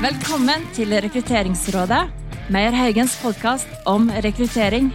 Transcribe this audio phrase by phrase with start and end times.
[0.00, 1.98] Velkommen til Rekrutteringsrådet,
[2.48, 4.86] Meyer Haugens podkast om rekruttering.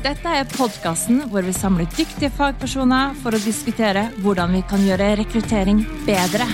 [0.00, 5.10] Dette er podkasten hvor vi samler dyktige fagpersoner for å diskutere hvordan vi kan gjøre
[5.20, 6.46] rekruttering bedre.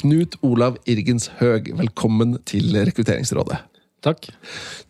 [0.00, 3.60] Knut Olav Irgens Høg, velkommen til Rekrutteringsrådet.
[4.02, 4.26] Takk.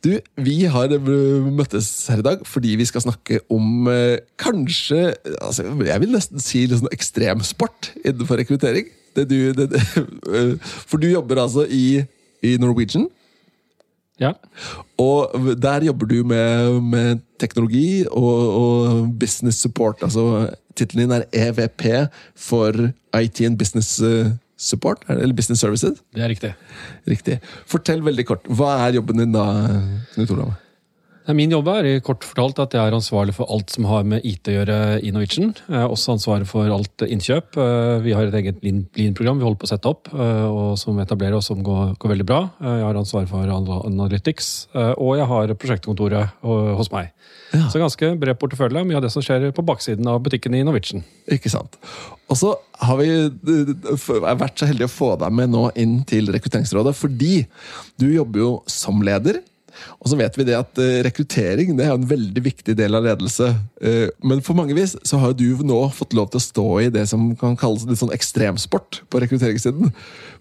[0.01, 5.11] Du, vi har møttes her i dag fordi vi skal snakke om eh, kanskje
[5.43, 8.89] altså, Jeg vil nesten si litt sånn ekstremsport innenfor rekruttering.
[9.17, 9.81] Det du, det,
[10.89, 12.03] for du jobber altså i,
[12.43, 13.09] i, Norwegian.
[14.21, 14.35] Ja.
[15.01, 20.03] Og der jobber du med, med teknologi og, og, business support.
[20.03, 21.87] Altså Tittelen din er EVP
[22.37, 26.03] for IT and Business eh, Support, eller Business Services.
[26.15, 26.53] Det er riktig.
[27.09, 27.39] Riktig.
[27.67, 28.45] Fortell veldig kort.
[28.45, 29.45] Hva er jobben din da,
[30.15, 30.53] Knut Olav?
[31.37, 34.49] Min jobb er kort fortalt at jeg er ansvarlig for alt som har med IT
[34.51, 35.53] å gjøre i Norwegian.
[35.69, 37.59] Jeg er også ansvarlig for alt innkjøp.
[37.61, 40.99] Eh, vi har et eget Lean-program vi holder på å sette opp, eh, og som
[41.03, 42.41] etablerer og som går, går, veldig bra.
[42.63, 43.53] Eh, jeg har ansvar for
[43.91, 44.51] Analytics,
[44.97, 46.41] og jeg har prosjektkontoret
[46.81, 47.13] hos meg.
[47.51, 47.67] Ja.
[47.71, 48.85] Så ganske bred portefølje.
[48.87, 51.05] Mye av det som skjer på baksiden av butikken i Norwegian.
[51.31, 51.77] Ikke sant.
[52.31, 56.95] Og så har vi vært så heldige å få deg med nå inn til Rekrutteringsrådet,
[56.97, 57.45] fordi
[58.01, 59.43] du jobber jo som leder
[59.99, 63.07] og så vet vi det at uh, rekruttering det er en veldig viktig del av
[63.07, 63.51] ledelse.
[63.83, 66.91] Uh, men for mange vis så har du nå fått lov til å stå i
[66.95, 69.93] det som kan kalles litt sånn ekstremsport på rekrutteringssiden.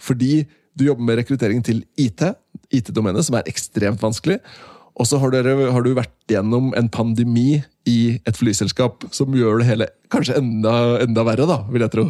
[0.01, 0.43] Fordi
[0.79, 2.23] du jobber med rekruttering til IT,
[2.71, 4.39] IT-domenet, som er ekstremt vanskelig.
[4.99, 9.69] Og så har, har, du vært gjennom en pandemi i et flyselskap som gjør det
[9.69, 10.73] hele kanskje enda,
[11.03, 12.09] enda verre, da, vil jeg tro.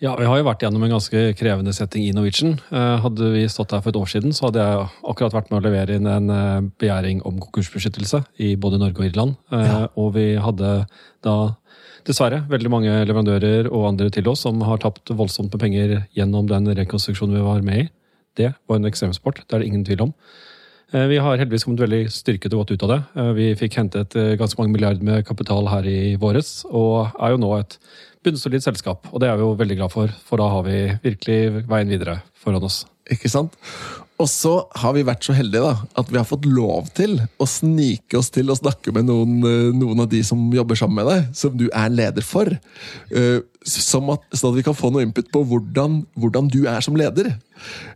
[0.00, 2.54] Ja, Vi har jo vært gjennom en ganske krevende setting i Norwegian.
[2.72, 5.58] Eh, hadde vi stått her for et år siden, så hadde jeg akkurat vært med
[5.58, 9.36] å levere inn en eh, begjæring om konkursbeskyttelse i både Norge og Irland.
[9.52, 9.82] Eh, ja.
[10.00, 10.70] Og vi hadde
[11.20, 11.34] da
[12.08, 16.48] dessverre veldig mange leverandører og andre til oss som har tapt voldsomt med penger gjennom
[16.48, 17.88] den rekonstruksjonen vi var med i.
[18.40, 20.14] Det var en ekstremsport, det er det ingen tvil om.
[20.90, 23.00] Vi har heldigvis kommet veldig styrket og godt ut av det.
[23.36, 27.50] Vi fikk hentet ganske mange milliarder med kapital her i våres, og er jo nå
[27.60, 27.76] et
[28.26, 29.06] bunnsolid selskap.
[29.14, 32.18] Og det er vi jo veldig glad for, for da har vi virkelig veien videre
[32.42, 32.82] foran oss.
[33.10, 33.54] Ikke sant?
[34.20, 37.46] Og så har vi vært så heldige da, at vi har fått lov til å
[37.48, 41.08] snike oss til å snakke med noen, eh, noen av de som jobber sammen med
[41.08, 42.52] deg, som du er leder for.
[43.60, 46.96] sånn at, sånn at vi kan få noe input på hvordan, hvordan du er som
[46.96, 47.34] leder.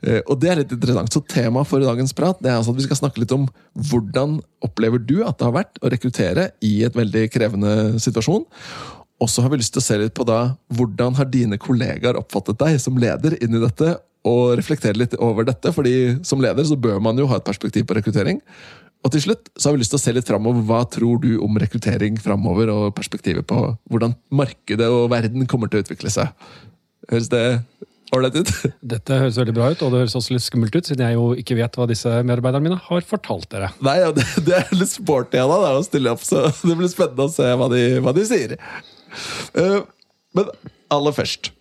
[0.04, 1.12] Uh, og det er litt interessant.
[1.12, 4.42] Så Temaet for dagens prat det er altså at vi skal snakke litt om hvordan
[4.64, 8.44] opplever du at det har vært å rekruttere i et veldig krevende situasjon.
[9.22, 12.18] Og så har vi lyst til å se litt på da, hvordan har dine kollegaer
[12.18, 16.64] oppfattet deg som leder inn i dette, og reflektere litt over dette, fordi som leder
[16.64, 18.40] så bør man jo ha et perspektiv på rekruttering.
[19.04, 20.64] Og til slutt så har vi lyst til å se litt framover.
[20.64, 23.58] Hva tror du om rekruttering framover, og perspektivet på
[23.92, 26.32] hvordan markedet og verden kommer til å utvikle seg?
[27.10, 27.44] Høres det
[28.16, 28.52] ålreit ut?
[28.94, 31.28] Dette høres veldig bra ut, og det høres også litt skummelt ut, siden jeg jo
[31.44, 33.74] ikke vet hva disse medarbeiderne mine har fortalt dere.
[33.84, 36.88] Nei, ja, det, det, er litt sporty av deg å stille opp, så det blir
[36.88, 38.56] spennende å se hva de, hva de sier.
[39.56, 39.82] Uh,
[40.34, 40.50] men
[40.92, 41.52] aller først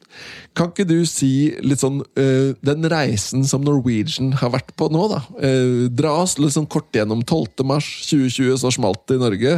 [0.57, 5.07] kan ikke du si litt sånn uh, Den reisen som Norwegian har vært på nå,
[5.11, 5.23] da.
[5.39, 7.65] Uh, dra oss litt sånn kort gjennom 12.
[7.67, 9.55] mars 2020, så smalt det i Norge.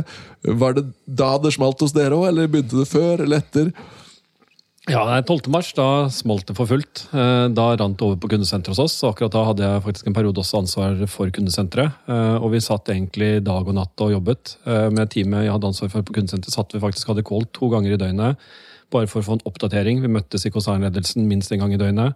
[0.64, 3.74] Var det da det smalt hos dere òg, eller begynte det før eller etter?
[4.86, 5.48] Ja, 12.
[5.50, 7.08] mars da smalt det for fullt.
[7.10, 8.98] Da rant det over på kundesenteret hos oss.
[9.02, 12.06] og Akkurat da hadde jeg faktisk en periode også ansvar for kundesenteret.
[12.38, 14.54] Og vi satt egentlig dag og natt og jobbet.
[14.94, 17.96] Med teamet jeg hadde ansvar for på kundesenteret, satt vi faktisk hadde call to ganger
[17.96, 18.46] i døgnet
[18.94, 20.06] bare for å få en oppdatering.
[20.06, 22.14] Vi møttes i konsernledelsen minst en gang i døgnet.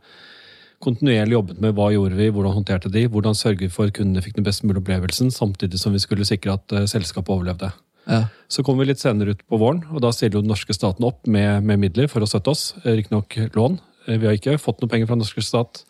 [0.80, 4.22] Kontinuerlig jobbet med hva gjorde vi, hvordan håndterte de, hvordan sørget vi for at kundene
[4.24, 7.74] fikk den best mulige opplevelsen, samtidig som vi skulle sikre at selskapet overlevde.
[8.10, 8.24] Ja.
[8.50, 11.06] Så kom vi litt senere ut på våren, og da stiller jo den norske staten
[11.06, 12.72] opp med, med midler for å støtte oss.
[12.84, 13.78] Eh, riktignok lån.
[14.08, 15.84] Eh, vi har ikke fått noe penger fra den norske stat,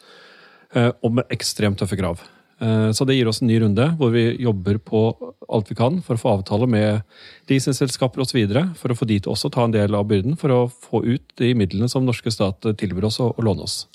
[0.70, 2.20] og med ekstremt tøffe krav.
[2.60, 5.04] Eh, så det gir oss en ny runde hvor vi jobber på
[5.48, 7.06] alt vi kan for å få avtale med
[7.52, 8.40] leasingselskaper osv.
[8.80, 11.04] For å få de til også å ta en del av byrden for å få
[11.08, 13.86] ut de midlene som norske stat tilbyr oss å, låne oss.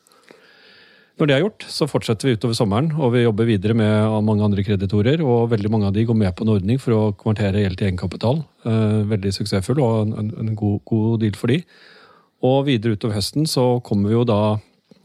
[1.14, 4.42] Når det er gjort, så fortsetter vi utover sommeren og vi jobber videre med mange
[4.42, 5.20] andre kreditorer.
[5.22, 7.90] og Veldig mange av de går med på en ordning for å konvertere gjeld til
[7.92, 8.42] egenkapital.
[8.66, 11.60] Eh, veldig suksessfull og en, en god, god, deal for de.
[12.42, 14.40] Og videre utover høsten så kommer vi jo da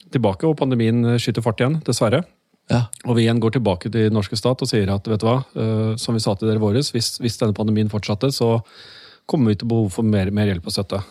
[0.10, 2.24] tilbake, og pandemien skyter fart igjen, dessverre.
[2.70, 2.88] Ja.
[3.06, 5.94] Og vi igjen går tilbake til norske stat og sier at vet du hva, uh,
[5.98, 8.60] som vi sa til dere våres, hvis, hvis, denne pandemien fortsatte, så
[9.30, 11.02] kommer vi til behov for mer, mer hjelp og støtte.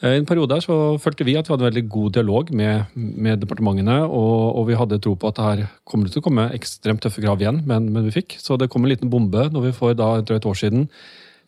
[0.00, 3.42] Uh, I en periode så følte vi at vi hadde veldig god dialog med, med
[3.42, 7.02] departementene, og, og, vi hadde tro på at det her kommer til å komme ekstremt
[7.04, 8.38] tøffe krav igjen, men, men vi fikk.
[8.40, 10.88] Så det kom en liten bombe når vi for da et år siden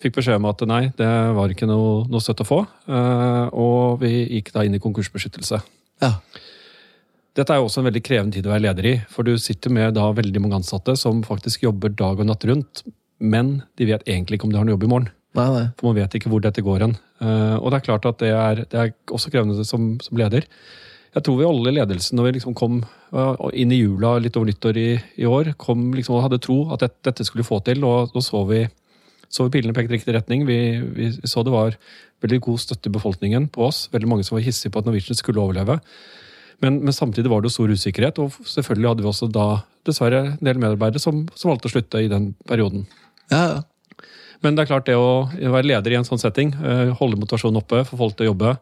[0.03, 2.63] fikk beskjed om at nei, det var ikke noe, noe støtte å få.
[2.91, 5.63] Uh, og vi gikk da inn i konkursbeskyttelse.
[6.03, 6.17] Ja.
[7.33, 9.73] Dette er jo også en veldig krevende tid å være leder i, for du sitter
[9.73, 12.85] med da veldig mange ansatte som faktisk jobber dag og natt rundt,
[13.23, 15.13] men de vet egentlig ikke om de har noe jobb i morgen.
[15.39, 15.67] Nei, nei.
[15.79, 16.95] For man vet ikke hvor dette går hen.
[17.25, 20.45] Eh, Og det er klart at det er, det er også krevende som, som leder.
[21.13, 22.79] Jeg tror vi alle i ledelsen, når vi liksom kom
[23.13, 24.87] eh, inn i jula litt over nyttår i,
[25.21, 28.45] i år, kom liksom og hadde tro at dette, skulle få til, og da så
[28.49, 28.63] vi,
[29.33, 30.47] så vi pilene pekte i riktig retning.
[30.49, 30.59] Vi,
[30.97, 31.77] vi så det var
[32.25, 33.87] veldig god støtte i befolkningen på oss.
[33.93, 35.81] Veldig mange som var hissige på at Norwegian skulle overleve.
[36.63, 39.47] Men, men samtidig var det jo stor usikkerhet, og selvfølgelig hadde vi også da
[39.89, 42.85] dessverre en del medarbeidere som, som valgte å slutte i den perioden.
[43.33, 43.61] Ja, ja.
[44.43, 47.61] Men det er klart det å være leder i en sånn setting, eh, holde motivasjonen
[47.63, 48.57] oppe, få folk til å jobbe.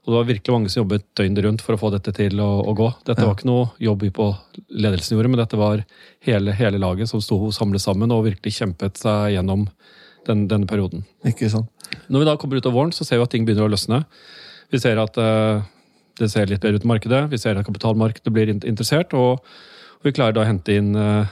[0.00, 2.48] Og det var virkelig mange som jobbet døgnet rundt for å få dette til å,
[2.64, 2.86] å gå.
[3.04, 4.30] Dette var ikke noe jobb vi på
[4.72, 5.82] ledelsen gjorde, men dette var
[6.24, 9.66] hele, hele laget som sto samlet sammen og virkelig kjempet seg gjennom
[10.26, 11.04] den, denne perioden.
[11.28, 11.68] Ikke sant.
[12.08, 14.00] Når vi da kommer ut av våren, så ser vi at ting begynner å løsne.
[14.72, 15.68] Vi ser at eh,
[16.20, 17.26] det ser litt bedre ut i markedet.
[17.32, 19.12] Vi ser at kapitalmarkedet blir interessert.
[19.12, 19.44] og
[20.00, 21.28] og vi klarer da å hente inn eh,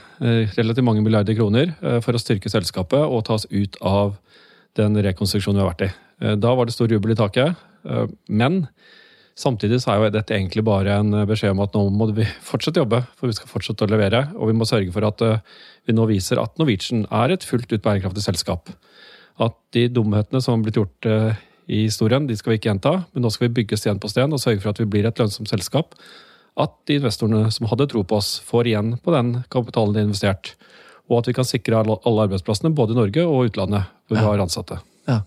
[0.53, 4.13] relativt mange milliarder kroner eh, for å styrke selskapet og ta oss ut av
[4.77, 5.91] den rekonstruksjonen vi har vært i.
[6.21, 7.57] Eh, Da var det stor jubel i taket.
[7.89, 8.67] eh, Men
[9.39, 12.77] samtidig så er jo dette egentlig bare en beskjed om at nå må vi fortsette
[12.77, 14.27] å jobbe, for vi skal fortsette å levere.
[14.37, 15.41] Og vi må sørge for at eh,
[15.89, 18.69] vi nå viser at Norwegian er et fullt ut bærekraftig selskap.
[19.41, 22.95] At de dumhetene som har blitt gjort eh, i historien, de skal vi ikke gjenta,
[23.13, 25.17] men nå skal vi bygge sten på sten og sørge for at vi blir et
[25.21, 25.93] lønnsomt selskap.
[26.59, 30.09] At de investorene som hadde tro på oss, får igjen på den kapitalen de har
[30.09, 30.53] investert.
[31.09, 34.43] Og at vi kan sikre alle arbeidsplassene, både i Norge og utlandet, hvor vi har
[34.43, 34.77] ansatte.
[35.09, 35.21] Ja.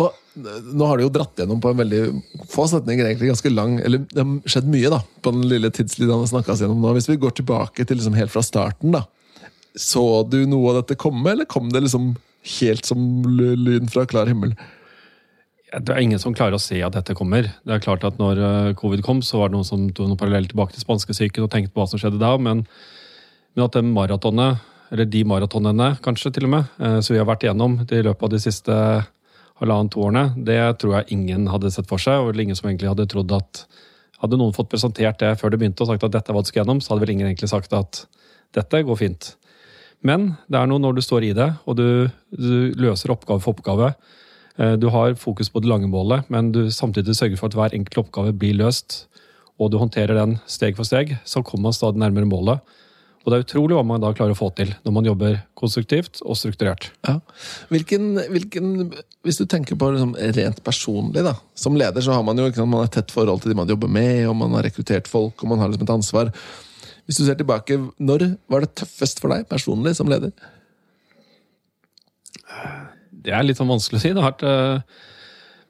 [0.00, 2.02] Og eh, nå har du jo dratt gjennom på en veldig
[2.50, 6.16] få setninger, egentlig ganske lang Eller det har skjedd mye da, på den lille tidslinja
[6.22, 6.94] vi snakka oss gjennom nå.
[6.96, 9.04] Hvis vi går tilbake til liksom helt fra starten, da.
[9.78, 12.14] Så du noe av dette komme, eller kom det liksom
[12.58, 14.56] helt som lyn fra klar himmel?
[15.72, 17.46] Det er ingen som klarer å se at dette kommer.
[17.64, 20.20] Det er klart at når eh, covid kom, så var det noen som tok noen
[20.20, 22.66] parallell tilbake til spanskesyken og tenkte på hva som skjedde da, men,
[23.56, 24.60] men at det maratonet,
[24.92, 28.26] eller de maratonene kanskje til og med, eh, som vi har vært igjennom i løpet
[28.28, 28.76] av de siste
[29.62, 33.08] halvannet årene, det tror jeg ingen hadde sett for seg, og ingen som egentlig hadde
[33.12, 33.64] trodd at
[34.22, 36.46] Hadde noen fått presentert det før det begynte og sagt at dette er hva du
[36.46, 38.04] skal gjennom, så hadde vel ingen egentlig sagt at
[38.54, 39.32] dette går fint.
[40.06, 43.56] Men det er noe når du står i det, og du, du løser oppgave for
[43.56, 43.88] oppgave.
[44.62, 47.74] Eh, Du har fokus på det lange målet, men du samtidig sørger for at hver
[47.74, 49.06] enkelt oppgave blir løst,
[49.58, 52.62] og du håndterer den steg for steg, så kommer man stadig nærmere målet.
[53.22, 56.18] Og det er utrolig hva man da klarer å få til når man jobber konstruktivt
[56.26, 56.88] og strukturert.
[57.06, 57.20] Ja.
[57.70, 58.72] Hvilken, hvilken,
[59.22, 61.36] hvis du tenker på liksom rent personlig, da.
[61.54, 63.70] Som leder så har man jo sant, man har et tett forhold til de man
[63.70, 66.32] jobber med, og man har rekruttert folk, og man har liksom et ansvar.
[67.06, 70.34] Hvis du ser tilbake, når var det tøffest for deg personlig som leder?
[73.24, 74.12] Det er litt sånn vanskelig å si.
[74.12, 75.02] Det har vært, eh,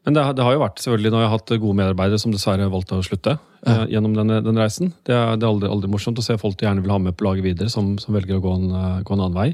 [0.06, 2.34] men det har, det har jo vært selvfølgelig når jeg har hatt gode medarbeidere som
[2.34, 4.92] dessverre valgte å slutte eh, gjennom denne, den reisen.
[5.06, 7.16] Det er, det er aldri, aldri morsomt å se folk du gjerne vil ha med
[7.18, 9.50] på laget videre, som, som velger å gå en, eh, gå en annen vei.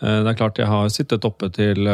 [0.00, 1.84] Det er klart jeg har sittet oppe til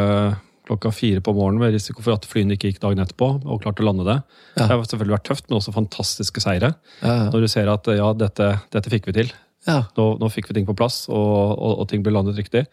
[0.67, 3.81] klokka fire på morgenen med risiko for at flyene ikke gikk dagen etterpå, og klart
[3.83, 4.15] å lande det.
[4.55, 4.61] Ja.
[4.61, 6.69] Det har selvfølgelig vært tøft, men også fantastiske seire.
[7.01, 7.27] Ja, ja.
[7.33, 9.33] Når du ser at ja, dette, dette fikk vi til.
[9.67, 9.81] Ja.
[9.99, 12.63] Nå, nå fikk vi ting på plass, og, og, og ting ble landet riktig.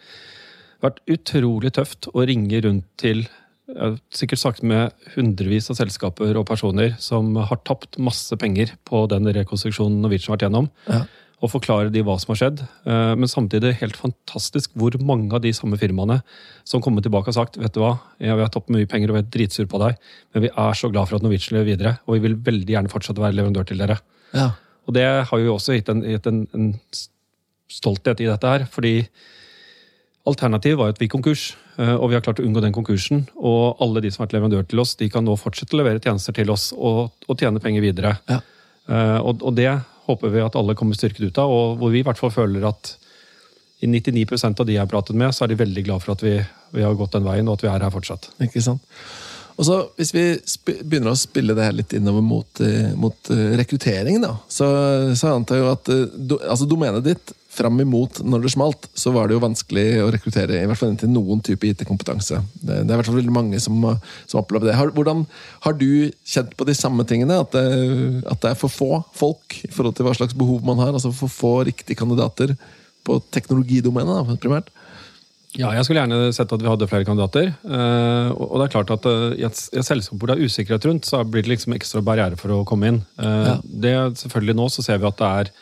[0.85, 3.25] Vært utrolig tøft å ringe rundt til
[3.65, 8.75] jeg har sikkert sagt med hundrevis av selskaper og personer som har tapt masse penger
[8.85, 10.99] på den rekonstruksjonen Norwegian har vært gjennom, Ja.
[11.41, 12.61] og forklare de hva som har skjedd.
[12.85, 16.23] Eh, Men samtidig helt fantastisk hvor mange av de samme firmaene
[16.63, 19.17] som kommer tilbake og sagt vet du hva, ja, vi har tapt mye penger og
[19.17, 19.97] vi er dritsur på deg,
[20.35, 22.93] men vi er så glad for at Norwegian lever videre, og vi vil veldig gjerne
[22.93, 23.97] fortsatt være leverandør til dere.
[24.35, 24.51] Ja.
[24.87, 26.75] Og det har jo også gitt en, gitt en, en
[27.73, 29.09] stolthet i dette her, fordi
[30.29, 31.43] alternativet var at vi gikk konkurs,
[31.77, 33.27] eh, og vi har klart å unngå den konkursen.
[33.37, 36.01] Og alle de som har vært leverandør til oss, de kan nå fortsette å levere
[36.03, 38.17] tjenester til oss og, og tjene penger videre.
[38.31, 38.41] Ja.
[38.89, 39.71] Eh, Og, og det
[40.07, 42.65] håper vi at alle kommer styrket ut av, og hvor vi i hvert fall føler
[42.69, 42.97] at
[43.85, 46.23] i 99% av de jeg har pratet med, så er de veldig glad for at
[46.25, 46.35] vi,
[46.73, 48.31] vi har gått den veien, og at vi er her fortsatt.
[48.45, 48.85] Ikke sant?
[49.55, 50.23] Og så Hvis vi
[50.83, 53.29] begynner å spille det her litt innover mot, eh, mot
[53.61, 54.67] rekruttering, da, så,
[55.15, 55.91] så antar jeg jo at
[56.33, 60.11] do, altså domenet ditt fram imot når det smalt, så var det jo vanskelig å
[60.15, 62.41] rekruttere i hvert fall til noen type IT-kompetanse.
[62.61, 63.81] Det, det er i hvert fall veldig mange som,
[64.27, 64.77] som opplever det.
[64.79, 65.25] Har, hvordan
[65.67, 67.41] Har du kjent på de samme tingene?
[67.45, 67.65] At det,
[68.29, 70.93] at det er for få folk i forhold til hva slags behov man har?
[70.95, 72.57] Altså for få riktige kandidater
[73.05, 74.71] på teknologidomenet, da, primært?
[75.55, 77.53] Ja, jeg skulle gjerne sett at vi hadde flere kandidater.
[77.63, 81.07] Eh, og det er klart at eh, i et selskap hvor det er usikkerhet rundt,
[81.07, 82.99] så blir det liksom ekstra barriere for å komme inn.
[83.23, 83.55] Eh, Ja.
[83.63, 83.95] det
[84.25, 85.53] selvfølgelig Nå så ser vi at det er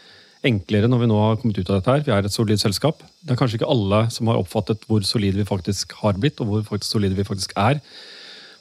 [0.47, 2.03] enklere når vi nå har kommet ut av dette her.
[2.07, 3.03] Vi er et solid selskap.
[3.23, 6.51] Det er kanskje ikke alle som har oppfattet hvor solide vi faktisk har blitt, og
[6.51, 7.79] hvor faktisk solide vi faktisk er.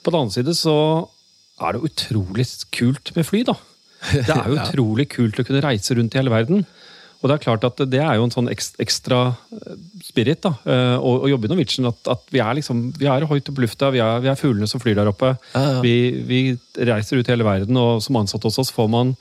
[0.01, 0.75] På den annen side så
[1.61, 3.57] er det utrolig kult med fly, da.
[4.11, 6.63] Det er jo utrolig kult å kunne reise rundt i hele verden.
[7.21, 9.19] Og det er klart at det er jo en sånn ekstra
[9.53, 11.91] eh, spirit da, eh, å, å jobbe i Norwegian.
[11.91, 14.39] At, at, vi er liksom, vi er høyt oppe i lufta, vi er, vi er,
[14.39, 15.35] fuglene som flyr der oppe.
[15.53, 15.83] Ja, ja.
[15.85, 15.95] Vi,
[16.25, 16.41] vi,
[16.89, 19.13] reiser ut i hele verden, og som ansatt hos oss får man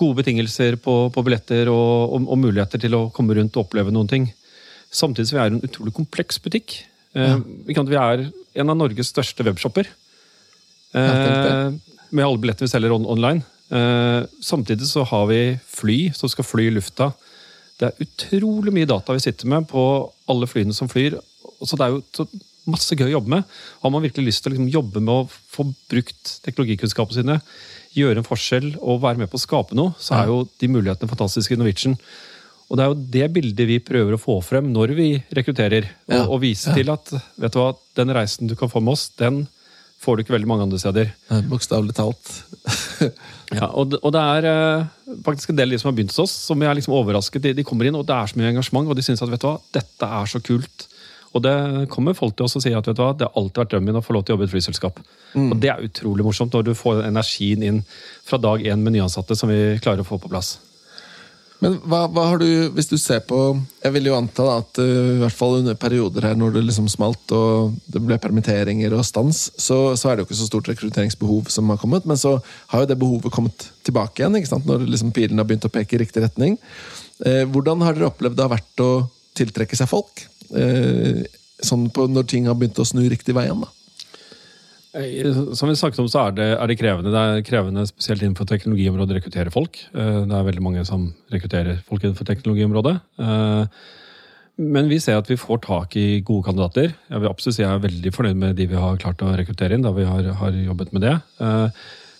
[0.00, 3.94] gode betingelser på, på billetter og, og, og, muligheter til å komme rundt og oppleve
[3.94, 4.28] noen ting.
[4.94, 6.80] Samtidig som vi er en utrolig kompleks butikk.
[7.14, 7.36] Ja.
[7.38, 8.24] vi, kan, vi er
[8.58, 9.86] en av Norges største webshopper.
[10.94, 11.74] Eh,
[12.14, 13.44] med alle billetter vi selger on online.
[13.74, 17.12] Eh, samtidig så har vi fly som skal fly i lufta.
[17.78, 19.84] Det er utrolig mye data vi sitter med på
[20.30, 21.18] alle flyene som flyr.
[21.64, 22.28] Så det er jo
[22.70, 23.54] masse gøy å jobbe med.
[23.82, 27.38] Har man virkelig lyst til å liksom jobbe med å få brukt teknologikunnskapene sine,
[27.94, 31.10] gjøre en forskjell og være med på å skape noe, så er jo de mulighetene
[31.10, 31.96] fantastiske i Norwegian.
[32.70, 35.84] Og det er jo det bildet vi prøver å få frem når vi rekrutterer.
[36.08, 36.22] Og, Ja.
[36.26, 39.44] og vise til at vet du hva, den reisen du kan få med oss, den
[40.04, 41.12] får du ikke veldig mange andre steder.
[41.50, 42.32] Bokstavelig talt.
[43.54, 46.22] Ja, og, og det er eh, faktisk en del av de som har begynt hos
[46.24, 47.42] oss, som jeg er liksom overrasket.
[47.44, 49.42] De, de kommer inn, og det er så mye engasjement, og de syns at vet
[49.44, 50.86] du hva, dette er så kult.
[51.34, 51.54] Og det
[51.90, 53.90] kommer folk til oss og sier at vet du hva, det har alltid vært drømmen
[53.90, 55.00] min å få lov til å jobbe i et flyselskap.
[55.34, 57.80] Og det er utrolig morsomt når du får energien inn
[58.26, 60.54] fra dag én med nyansatte som vi klarer å få på plass.
[61.64, 63.38] Men hva, hva har du, hvis du ser på
[63.80, 66.90] Jeg vil jo anta at uh, i hvert fall under perioder her når det liksom
[66.92, 70.68] smalt og det ble permitteringer og stans, så, så er det jo ikke så stort
[70.72, 72.36] rekrutteringsbehov som har kommet, men så
[72.72, 74.68] har jo det behovet kommet tilbake igjen ikke sant?
[74.68, 76.58] når liksom pilene har begynt å peke i riktig retning.
[77.22, 78.92] Uh, hvordan har dere opplevd det har vært å
[79.38, 80.26] tiltrekke seg folk?
[80.52, 81.24] Eh,
[81.64, 83.64] sånn på når ting har begynt å snu riktig vei igjen?
[83.64, 83.70] da?
[85.00, 87.10] Eh, Som vi snakket om, så er det, er det krevende.
[87.14, 89.80] Det er krevende spesielt innenfor teknologiområdet å rekruttere folk.
[89.94, 93.00] Eh, Det er veldig mange som rekrutterer folk innenfor teknologiområdet.
[94.56, 96.92] Men vi ser at vi får tak i gode kandidater.
[97.10, 99.74] Jeg vil absolutt si jeg er veldig fornøyd med de vi har klart å rekruttere
[99.74, 99.82] inn.
[99.82, 101.16] da vi har, har jobbet med det.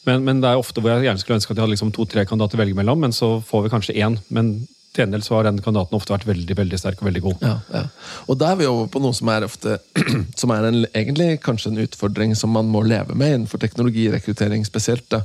[0.05, 2.25] Men, men det er ofte hvor jeg gjerne skulle ønske at jeg hadde liksom to-tre
[2.27, 4.19] kandidater å velge mellom, men så får vi kanskje én.
[4.35, 7.43] Men til gjengjeld så har den kandidaten ofte vært veldig veldig sterk og veldig god.
[7.43, 7.83] Ja, ja.
[8.31, 9.81] Og da er vi over på noe som er ofte
[10.41, 15.07] Som er en, egentlig kanskje en utfordring som man må leve med innenfor teknologirekruttering spesielt.
[15.11, 15.23] Da.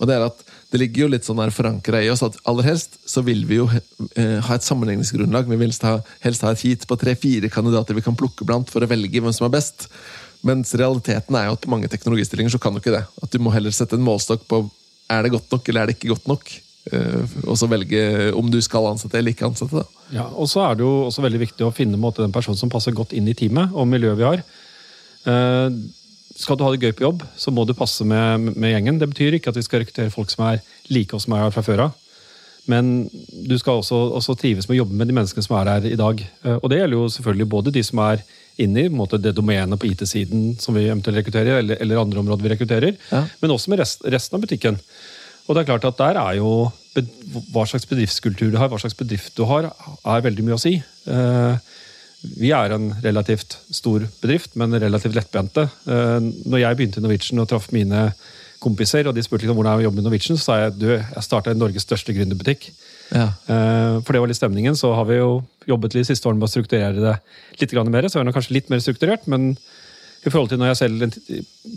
[0.00, 0.42] Og det er at
[0.74, 3.68] det ligger jo litt sånn forankra i oss at aller helst så vil vi jo
[3.70, 5.46] eh, ha et sammenligningsgrunnlag.
[5.46, 8.72] Vi vil helst ha, helst ha et heat på tre-fire kandidater vi kan plukke blant
[8.72, 9.86] for å velge hvem som er best.
[10.44, 13.04] Mens realiteten er jo at mange teknologistillinger så kan du ikke det.
[13.22, 14.64] At du må heller sette en målstokk på
[15.12, 16.50] er det godt nok eller er det ikke godt nok.
[16.92, 19.72] Eh, og så velge om du skal ansette eller ikke ansette.
[19.84, 19.86] da.
[20.12, 22.68] Ja, og så er det jo også veldig viktig å finne måte, den personen som
[22.72, 24.42] passer godt inn i teamet og miljøet vi har.
[25.24, 25.68] Eh,
[26.36, 28.98] skal du ha det gøy på jobb, så må du passe med, med gjengen.
[29.00, 30.60] Det betyr ikke at vi skal rekruttere folk som er
[30.92, 32.00] like oss som er her fra før av.
[32.66, 33.10] Men
[33.44, 35.98] du skal også, også trives med å jobbe med de menneskene som er her i
[36.00, 36.20] dag.
[36.44, 38.24] Eh, Og det gjelder jo selvfølgelig både de som er
[38.60, 42.44] inne i måte, det domenet på IT-siden som vi eventuelt rekrutterer, eller, eller andre områder
[42.46, 43.24] vi rekrutterer, Ja.
[43.42, 44.78] men også med rest, resten av butikken.
[45.44, 46.50] Og det er klart at der er jo
[47.52, 49.66] hva slags bedriftskultur du har, hva slags bedrift du har,
[50.06, 50.76] er veldig mye å si.
[51.10, 51.56] Eh,
[52.24, 55.66] Vi er en relativt stor bedrift, men relativt lettbente.
[55.86, 58.14] Eh, Når jeg begynte i Norwegian og traff mine
[58.64, 61.26] kompiser, og de spurte liksom hvordan jeg jobber med Norwegian, så sa jeg du, jeg
[61.26, 62.70] starta Norges største gründerbutikk.
[63.12, 63.26] Ja.
[63.44, 64.76] Eh, For det var litt stemningen.
[64.78, 67.18] Så har vi jo jobbet de siste årene med å strukturere det
[67.60, 68.08] litt mer.
[68.08, 69.58] Så er det kanskje litt mer strukturert, men
[70.24, 71.18] i forhold til når jeg selv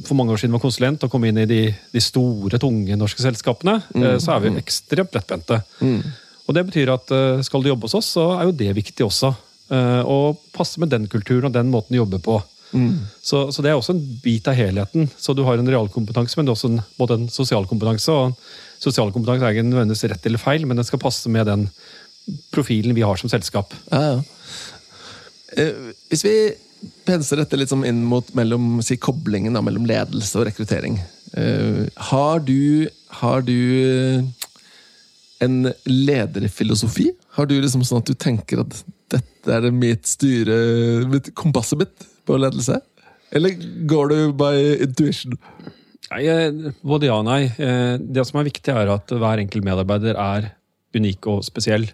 [0.08, 1.62] for mange år siden var konsulent og kom inn i de,
[1.94, 4.06] de store, tunge norske selskapene, mm.
[4.24, 5.60] så er vi ekstremt lettbente.
[6.48, 9.04] Og det betyr at eh, skal du jobbe hos oss, så er jo det viktig
[9.04, 9.34] også.
[9.76, 10.18] Eh, Å
[10.56, 12.38] passe med den kulturen og den måten du jobber på.
[13.24, 15.08] Så, så det er også en bit av helheten.
[15.18, 18.12] Så du har en realkompetanse, men også en, både en sosial kompetanse.
[18.12, 18.36] Og
[18.84, 21.68] sosial kompetanse er ikke nødvendigvis rett eller feil, men den skal passe med den
[22.52, 23.76] profilen vi har som selskap.
[23.92, 24.18] Ja, ja.
[25.58, 26.36] Eh, Hvis vi
[27.08, 31.00] penser dette litt sånn inn mot mellom, si, koblingen da, mellom ledelse og rekruttering.
[31.36, 32.88] Uh, har du,
[33.20, 34.46] har du eh,
[35.44, 37.12] en lederfilosofi?
[37.38, 38.80] Har du liksom sånn at du tenker at
[39.12, 40.56] dette er mitt styre,
[41.12, 42.80] mitt kompasset mitt på ledelse?
[43.36, 43.58] Eller
[43.90, 44.54] går du by
[44.88, 45.36] intuition?
[46.08, 46.24] Nei,
[46.88, 47.44] både ja og nei.
[47.60, 50.54] Eh, Det som er viktig, er at hver enkelt medarbeider er
[50.96, 51.90] unik og spesiell.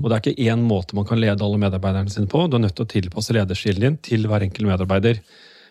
[0.00, 2.44] Og det er ikke én måte man kan lede alle medarbeiderne sine på.
[2.48, 5.22] Du er nødt til å tilpasse lederstilen din til hver enkelt medarbeider.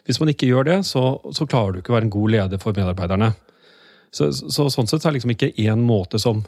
[0.07, 1.03] Hvis man ikke gjør det, så,
[1.35, 3.33] så klarer du ikke å være en god leder for medarbeiderne.
[4.11, 6.41] Så, så Sånn sett så er det liksom ikke én måte som,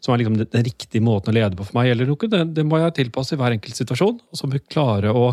[0.00, 1.90] som er liksom den, den riktige måten å lede på for meg.
[1.92, 2.30] eller noe.
[2.32, 4.22] Det, det må jeg tilpasse i hver enkelt situasjon.
[4.30, 5.26] Og så må vi klare å,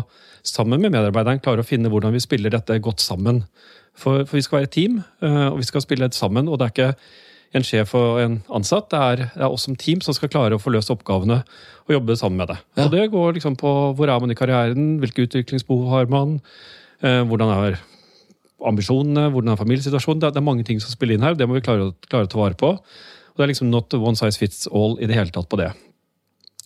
[0.46, 3.44] sammen med medarbeideren, klare å finne hvordan vi spiller dette godt sammen.
[3.98, 6.50] For, for vi skal være et team, eh, og vi skal spille sammen.
[6.50, 6.92] Og det er ikke
[7.56, 8.90] en sjef og en ansatt.
[8.92, 11.40] Det er, det er oss som team som skal klare å få løst oppgavene
[11.88, 12.58] og jobbe sammen med det.
[12.76, 12.86] Ja.
[12.86, 16.40] Og det går liksom på hvor er man i karrieren, hvilke utviklingsbehov har man,
[17.00, 17.78] eh, hvordan er
[18.68, 20.20] ambisjonene, hvordan er familiesituasjonen.
[20.20, 22.28] Det er, det er mange ting som spiller inn her, det må vi klare, klare
[22.28, 22.74] å ta vare på.
[22.74, 25.60] Og Og det er liksom not one size fits all i det hele tatt på
[25.60, 25.70] det.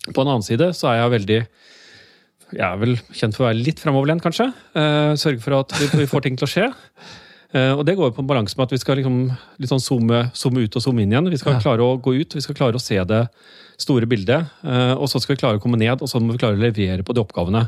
[0.09, 1.35] På en annen side så er jeg veldig
[2.53, 4.47] Jeg er vel kjent for å være litt framoverlent, kanskje.
[4.73, 6.65] Eh, sørge for at vi, vi, får ting til å skje.
[7.53, 9.17] Eh, og det går på en balanse med at vi skal liksom,
[9.61, 11.29] litt sånn zoome, zoome, ut og zoome inn igjen.
[11.29, 11.61] Vi skal ja.
[11.61, 13.21] klare å gå ut, vi skal klare å se det
[13.81, 14.49] store bildet.
[14.65, 16.63] Eh, og så skal vi klare å komme ned, og så må vi klare å
[16.63, 17.67] levere på de oppgavene.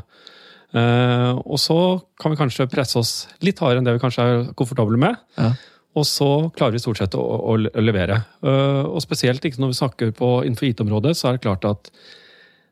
[0.74, 1.78] Eh, og så
[2.18, 3.14] kan vi kanskje presse oss
[3.46, 5.22] litt hardere enn det vi kanskje er komfortable med.
[5.38, 5.54] Ja.
[5.96, 8.18] Og så klarer vi stort sett å, å, å levere.
[8.44, 11.88] Og spesielt ikke når vi snakker på innenfor IT-området, så er det klart at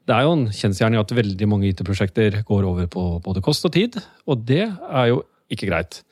[0.04, 3.72] det er jo en kjensgjerning at veldig mange IT-prosjekter går over på både kost og
[3.72, 3.96] tid,
[4.28, 5.22] og det er jo
[5.56, 6.02] ikke greit.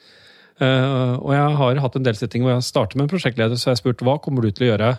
[0.63, 3.71] Uh, og jeg har hatt en del settinger hvor jeg starter med en prosjektleder, så
[3.71, 4.93] jeg har spurt hva kommer du til å gjøre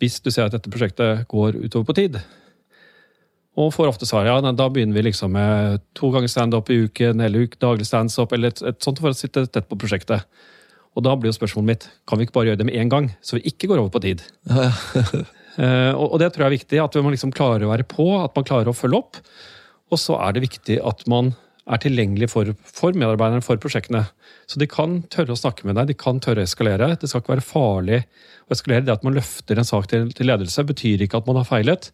[0.00, 2.20] hvis du ser at dette prosjektet går utover på tid.
[3.60, 7.20] Og får ofte svar ja, da begynner vi liksom med to ganger standup i uken,
[7.20, 10.24] eller uke, daglig standup, eller et, et sånt for å sitte tett på prosjektet.
[10.96, 13.10] Og da blir jo spørsmålet mitt kan vi ikke bare gjøre det med én gang,
[13.22, 14.24] så vi ikke går over på tid.
[14.48, 15.04] Ja, ja.
[15.60, 18.34] uh, og, det tror jeg er viktig, at man liksom klarer å være på, at
[18.38, 19.20] man klarer å følge opp.
[19.90, 21.34] Og så er det viktig at man
[21.70, 24.04] er tilgjengelig for, for, medarbeiderne, for prosjektene.
[24.50, 26.92] Så de kan tørre å snakke med deg, de kan tørre å eskalere.
[26.98, 28.86] Det skal ikke være farlig å eskalere.
[28.86, 31.90] Det at man løfter en sak til, til ledelse, betyr ikke at man har feilet.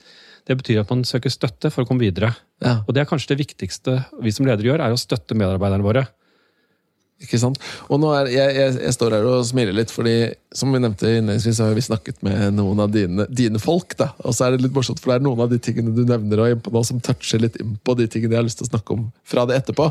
[0.47, 2.33] Det betyr at man søker støtte for å komme videre.
[2.65, 2.79] Ja.
[2.87, 6.07] Og det er kanskje det viktigste vi som ledere gjør, er å støtte medarbeiderne våre.
[7.17, 7.57] Ikke sant?
[7.89, 11.09] Og nå er, jeg, jeg, jeg, står her og smiler litt, fordi som vi nevnte
[11.09, 13.95] innledningsvis, har vi snakket med noen av dine, dine, folk.
[13.97, 16.03] da, Og så er det litt morsomt, for det er noen av de tingene du
[16.05, 18.69] nevner og på nå, som toucher litt inn på de tingene jeg har lyst til
[18.69, 19.89] å snakke om fra det etterpå.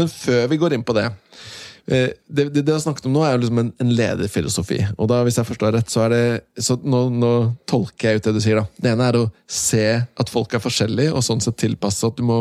[0.00, 3.14] Men før vi går inn på det eh, det, det, det jeg har snakket om
[3.14, 4.80] nå, er jo liksom en, en, lederfilosofi.
[4.96, 7.34] Og da, hvis jeg forstår rett, så er det så nå, nå,
[7.70, 8.58] tolker jeg ut det du sier.
[8.58, 8.66] da.
[8.82, 12.26] Det ene er å se at folk er forskjellige, og sånn sett tilpasse at du
[12.26, 12.40] må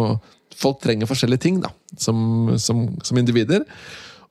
[0.56, 1.68] Folk trenger forskjellige ting da,
[2.00, 2.16] som,
[2.64, 3.66] som, som individer.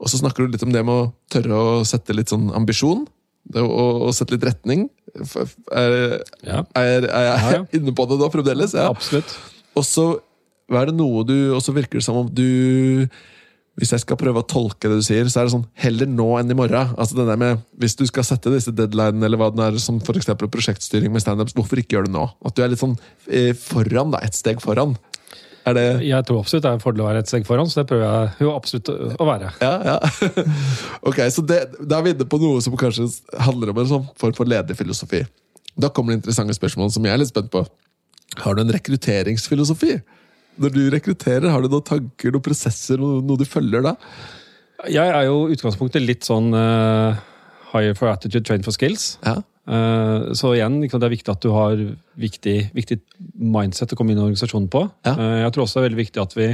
[0.00, 3.04] Og så snakker du litt om det med å tørre å sette litt sånn ambisjon.
[3.60, 4.86] Og, sette litt retning.
[5.14, 6.62] Er, ja.
[6.80, 7.62] er, er jeg ja, ja.
[7.78, 8.74] inne på det da fremdeles?
[8.76, 8.88] Ja.
[8.94, 9.36] Absolutt.
[9.76, 10.08] Og så
[10.72, 13.04] er det noe du Og så virker det som om du
[13.74, 16.28] hvis jeg skal prøve å tolke det du sier, så er det sånn heller nå
[16.38, 16.92] enn i morgen.
[16.94, 19.98] Altså det der med, Hvis du skal sette disse deadlinene, eller hva den er, som
[19.98, 20.30] f.eks.
[20.38, 22.22] prosjektstyring med standups, hvorfor ikke gjøre det nå?
[22.46, 22.94] At du er litt sånn
[23.26, 24.94] eh, foran, da, et steg foran.
[25.64, 27.80] Er det Jeg tror absolutt det er en fordel å være et steg foran, så
[27.80, 29.52] det prøver jeg jo absolutt å være.
[29.64, 29.96] Ja, ja.
[31.08, 33.08] ok, så det, Da er vi inne på noe som kanskje
[33.46, 35.24] handler om en sånn form for lederfilosofi.
[35.80, 37.64] Da kommer det interessante spørsmål som jeg er litt spent på.
[38.44, 39.96] Har du en rekrutteringsfilosofi?
[40.60, 43.96] Når du rekrutterer, har du noen tanker, noen prosesser, noe, du følger da?
[44.90, 47.16] Jeg er jo utgangspunktet litt sånn uh,
[47.72, 49.14] hire for attitude, train for skills.
[49.24, 49.40] Ja.
[49.64, 51.78] Eh, så igjen, det er viktig at du har
[52.20, 53.00] viktig, viktig
[53.40, 54.84] mindset å komme inn i organisasjonen på.
[55.06, 55.14] Ja.
[55.16, 56.50] Eh, jeg tror også det er veldig viktig at vi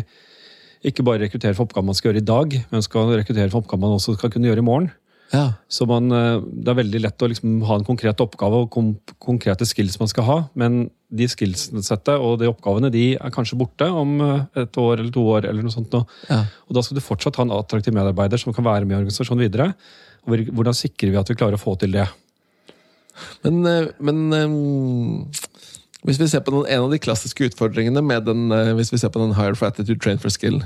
[0.90, 3.84] ikke bare rekrutterer for oppgaver man skal gjøre i dag, men skal rekruttere for oppgaver
[3.84, 4.90] man også skal kunne gjøre i morgen.
[5.30, 5.44] Ja.
[5.70, 8.70] Så man, eh, Det er veldig lett å liksom ha en konkret oppgave og
[9.18, 13.86] konkrete skills man skal ha, men de skillsettet og de oppgavene de er kanskje borte
[13.90, 14.20] om
[14.54, 15.44] et år eller to år.
[15.44, 15.92] eller noe sånt.
[16.30, 16.44] Ja.
[16.68, 19.42] Og Da skal du fortsatt ha en attraktiv medarbeider som kan være med i organisasjonen
[19.42, 19.74] videre.
[20.26, 22.08] Hvordan sikrer vi at vi klarer å få til det?
[23.44, 25.24] Men, eh, men um,
[26.06, 29.00] hvis vi ser på den, en av de klassiske utfordringene med den uh, hvis vi
[29.02, 30.60] ser på den hire for attitude, train for skill,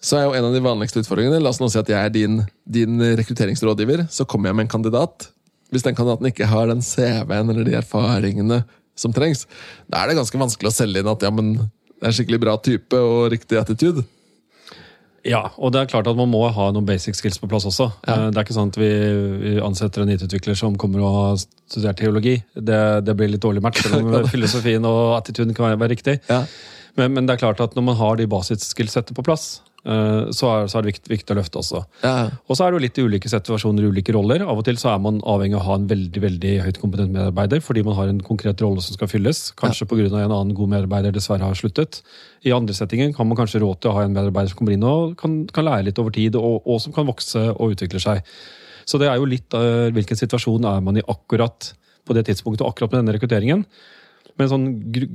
[0.00, 2.12] så er jo en av de vanligste utfordringene La oss nå si at jeg er
[2.14, 4.06] din, din rekrutteringsrådgiver.
[4.12, 5.30] Så kommer jeg med en kandidat.
[5.74, 8.62] Hvis den kandidaten ikke har den CV-en eller de erfaringene
[8.96, 9.44] som trengs,
[9.90, 12.54] da er det ganske vanskelig å selge inn at ja, men det er skikkelig bra
[12.60, 14.04] type og riktig attitude.
[15.26, 17.88] Ja, og det er klart at man må ha noen basic skills på plass også.
[18.06, 18.14] Ja.
[18.14, 18.90] Eh, det er ikke sånn at vi,
[19.66, 22.38] ansetter en IT-utvikler som kommer og har studert teologi.
[22.54, 26.18] Det, det blir litt dårlig match, selv om filosofien og attituden kan være, riktig.
[26.30, 26.44] Ja.
[26.96, 30.66] Men, men, det er klart at når man har de basisskillsettet på plass, så er,
[30.66, 31.82] så er det viktig, viktig, å løfte også.
[32.02, 32.14] Ja.
[32.46, 34.42] Og så er det jo litt i ulike situasjoner ulike roller.
[34.42, 37.14] Av og til så er man avhengig av å ha en veldig veldig høyt kompetent
[37.14, 39.44] medarbeider fordi man har en konkret rolle som skal fylles.
[39.58, 39.90] Kanskje ja.
[39.92, 40.08] pga.
[40.24, 42.00] en annen god medarbeider dessverre har sluttet.
[42.46, 44.86] I andre settinger kan man kanskje råd til å ha en medarbeider som kommer inn
[44.86, 48.22] og kan, kan lære litt over tid, og, og, som kan vokse og utvikle seg.
[48.86, 51.72] Så det er jo litt uh, hvilken situasjon er man i akkurat
[52.06, 53.64] på det tidspunktet og akkurat med denne rekrutteringen.
[54.36, 54.66] Men sånn,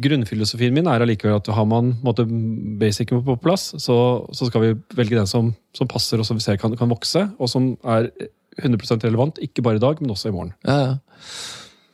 [0.02, 2.26] grunnfilosofien min er allikevel at har man måte,
[2.82, 3.96] basicen på plass, så,
[4.34, 7.28] så, skal vi velge den som, som, passer og som vi ser kan, kan vokse,
[7.38, 8.10] og som er
[8.60, 10.56] 100 relevant, ikke bare i dag, men også i morgen.
[10.66, 10.96] Ja, ja.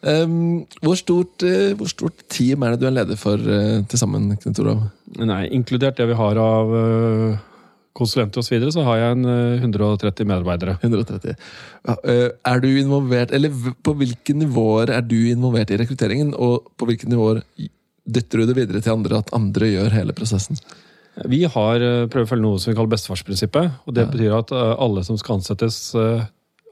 [0.08, 4.00] Um, hvor, stort, uh, hvor, stort, team er det du er leder for uh, til
[4.00, 4.30] sammen?
[4.40, 4.84] Knut Olav?
[5.18, 7.40] Nei, Inkludert det vi har av uh,
[7.98, 9.30] konsulenter osv., så, videre, så har jeg en
[9.68, 10.78] 130 eh, medarbeidere.
[10.82, 11.38] 130.
[11.94, 16.90] Eh, er du involvert, eller På hvilke nivåer er du involvert i rekrutteringen, og på
[16.90, 17.42] hvilke nivåer
[18.08, 20.60] dytter du det videre til andre, at andre gjør hele prosessen?
[21.28, 23.82] Vi har eh, prøvd å følge noe som vi kaller bestefarsprinsippet.
[23.86, 24.12] og Det ja.
[24.14, 25.90] betyr at alle som skal ansettes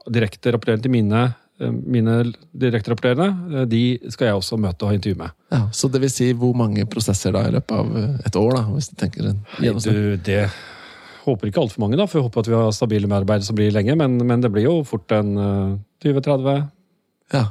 [0.06, 2.18] direkte rapporterende til mine mine
[2.52, 5.32] direkterapporterende, de skal jeg også møte og ha intervju med.
[5.54, 7.94] Ja, så det vil si hvor mange prosesser da i løpet av
[8.28, 9.96] et år, da, hvis du tenker en gjennomsnitt?
[9.96, 10.42] Du, det
[11.26, 13.74] håper ikke altfor mange, da, for jeg håper at vi har stabile medarbeidere som blir
[13.74, 16.64] lenge, men, men det blir jo fort en eh, 20-30.
[17.34, 17.44] Ja.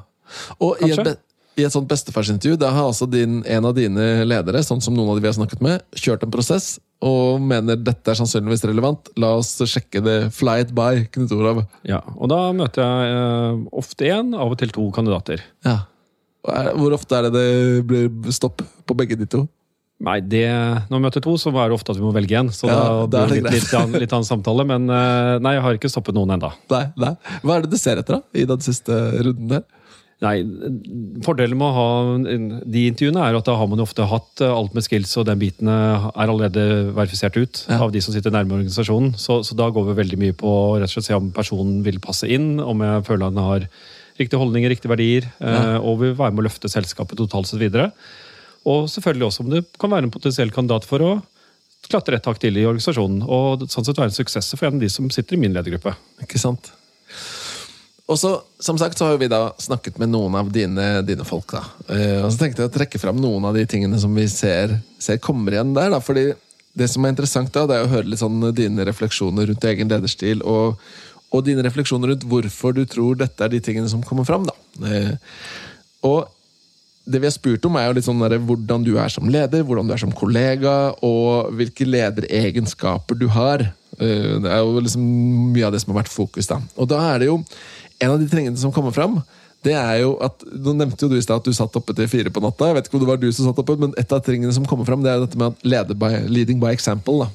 [0.63, 1.11] Og i et,
[1.55, 5.13] i et sånt bestefarsintervju, da har altså din, en av dine ledere, sånn som noen
[5.13, 9.11] av de vi har snakket med, kjørt en prosess og mener dette er sannsynligvis relevant.
[9.19, 10.15] La oss sjekke det.
[10.35, 11.65] Fly it by, Knut Olav.
[11.87, 15.43] Ja, og da møter jeg eh, ofte én, av og til to kandidater.
[15.67, 15.83] Ja.
[16.45, 19.45] Og hvor ofte er det det blir stopp på begge de to?
[20.03, 20.43] Nei, det,
[20.91, 22.49] når vi møter to, så er det ofte at vi må velge en.
[22.51, 24.65] Så Ja, da blir det litt, litt, annen, litt annen samtale.
[24.67, 26.51] Men eh, nei, jeg har ikke stoppet noen ennå.
[26.67, 29.63] Hva er det du ser etter da, i den siste runden der?
[30.23, 30.35] Nei,
[31.25, 31.87] Fordelen med å ha
[32.71, 35.27] de intervjuene er at da har man jo ofte hatt eh, alt med skills, og
[35.27, 37.81] den biten eh, er allerede verifisert ut Ja.
[37.83, 39.13] av de som sitter nærme organisasjonen.
[39.19, 41.79] Så, så da går vi veldig mye på å rett og slett se om personen
[41.87, 43.67] vil passe inn, om jeg føler han har
[44.19, 45.79] riktige holdninger, riktige verdier, ja.
[45.83, 47.89] og vil være med å løfte selskapet totalt sett videre.
[48.65, 51.13] Og selvfølgelig også om du kan være en potensiell kandidat for å
[51.85, 54.85] klatre et hakk til i organisasjonen, og sånn sett være en suksess for en av
[54.85, 55.93] de som sitter i min ledergruppe.
[56.25, 56.71] Ikke sant?
[58.05, 61.55] Og så, som sagt, så har vi da snakket med noen av dine, dine folk.
[61.55, 61.63] da.
[61.89, 64.77] Eh, og så tenkte jeg å trekke fram noen av de tingene som vi ser,
[65.01, 65.89] ser kommer igjen der.
[65.93, 66.27] da, fordi
[66.77, 69.89] det som er interessant, da, det er å høre litt sånn dine refleksjoner rundt egen
[69.89, 70.81] lederstil, og,
[71.33, 74.45] og dine refleksjoner rundt hvorfor du tror dette er de tingene som kommer fram.
[74.45, 74.57] da.
[74.85, 75.13] Eh,
[76.05, 76.29] og
[77.05, 79.63] det vi har spurt om, er jo litt sånn der, hvordan du er som leder,
[79.63, 83.61] hvordan du er som kollega, og hvilke lederegenskaper du har.
[83.99, 85.05] Eh, Det er jo liksom
[85.53, 86.47] mye av det som har vært fokus.
[86.47, 86.59] da.
[86.77, 87.43] Og da er det jo
[88.01, 89.23] En av de tingene som kommer fram,
[89.63, 92.07] det er jo at Nå nevnte jo du i stad at du satt oppe til
[92.07, 92.67] fire på natta.
[92.67, 94.65] Jeg vet ikke om det var du som satt oppe, men et av tingene som
[94.65, 97.19] kommer fram, det er dette med at by, leading by example.
[97.23, 97.29] da.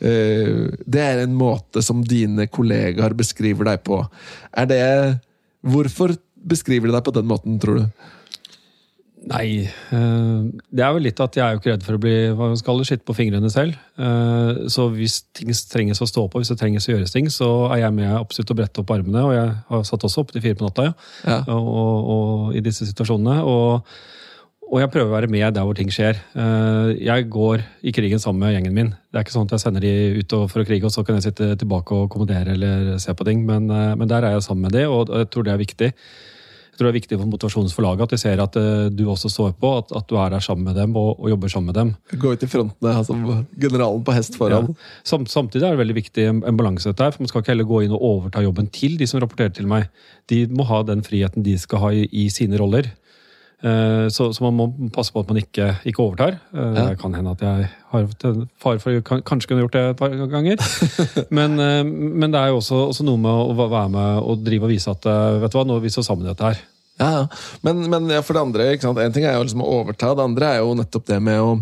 [0.00, 4.06] Eh, Det er en måte som dine kollegaer beskriver deg på.
[4.52, 5.20] Er det
[5.64, 7.86] Hvorfor beskriver de deg på den måten, tror du?
[9.28, 10.36] Nei, eh,
[10.72, 12.58] det er vel litt at jeg er jo ikke redd for å bli hva man
[12.60, 13.76] skal skitt på fingrene selv.
[14.00, 17.48] Eh, Så hvis ting trenges å stå på, hvis det trenges å gjøres ting, så
[17.72, 19.24] er jeg med absolutt å brette opp armene.
[19.26, 20.94] Og jeg har satt også opp til fire på natta ja.
[21.26, 21.40] Ja.
[21.56, 23.42] og, og, i disse situasjonene.
[23.44, 23.84] Og,
[24.68, 26.22] og jeg prøver å være med der hvor ting skjer.
[26.32, 28.94] Eh, Jeg går i krigen sammen med gjengen min.
[29.12, 31.20] Det er ikke sånn at jeg sender de ut for å krige, og så kan
[31.20, 33.44] jeg sitte tilbake og kommandere eller se på ting.
[33.44, 35.92] Men, men der er jeg sammen med de, og jeg tror det er viktig.
[36.78, 39.30] Tror det er viktig for motivasjonen for laget at de ser at eh, du også
[39.32, 41.78] står på, at, at du er der sammen med dem og, og jobber sammen med
[41.80, 41.90] dem.
[42.22, 43.16] Gå ut i frontene, altså
[43.58, 44.70] generalen på hest foran.
[44.70, 45.02] Ja.
[45.10, 47.54] Sam, samtidig er det veldig viktig en, en balanse dette her, for man skal ikke
[47.56, 49.90] heller gå inn og overta jobben til de som rapporterer til meg.
[50.30, 52.92] De må ha den friheten de skal ha i, i sine roller.
[53.62, 56.38] Eh, Så, så man må passe på at man ikke, ikke overtar.
[56.54, 56.88] Eh, Ja.
[56.90, 58.06] Det kan hende at jeg har
[58.62, 60.56] fare for kan, kanskje kunne gjort det et par ganger.
[61.38, 64.68] men, eh, men det er jo også, også noe med å være med og drive
[64.68, 65.02] og vise at
[65.42, 66.60] vet du hva, nå er vi så sammen i dette her.
[66.98, 67.24] Ja, ja.
[67.62, 70.52] Men, men ja, for det andre, en ting er jo liksom å overta, det andre
[70.54, 71.52] er jo nettopp det med å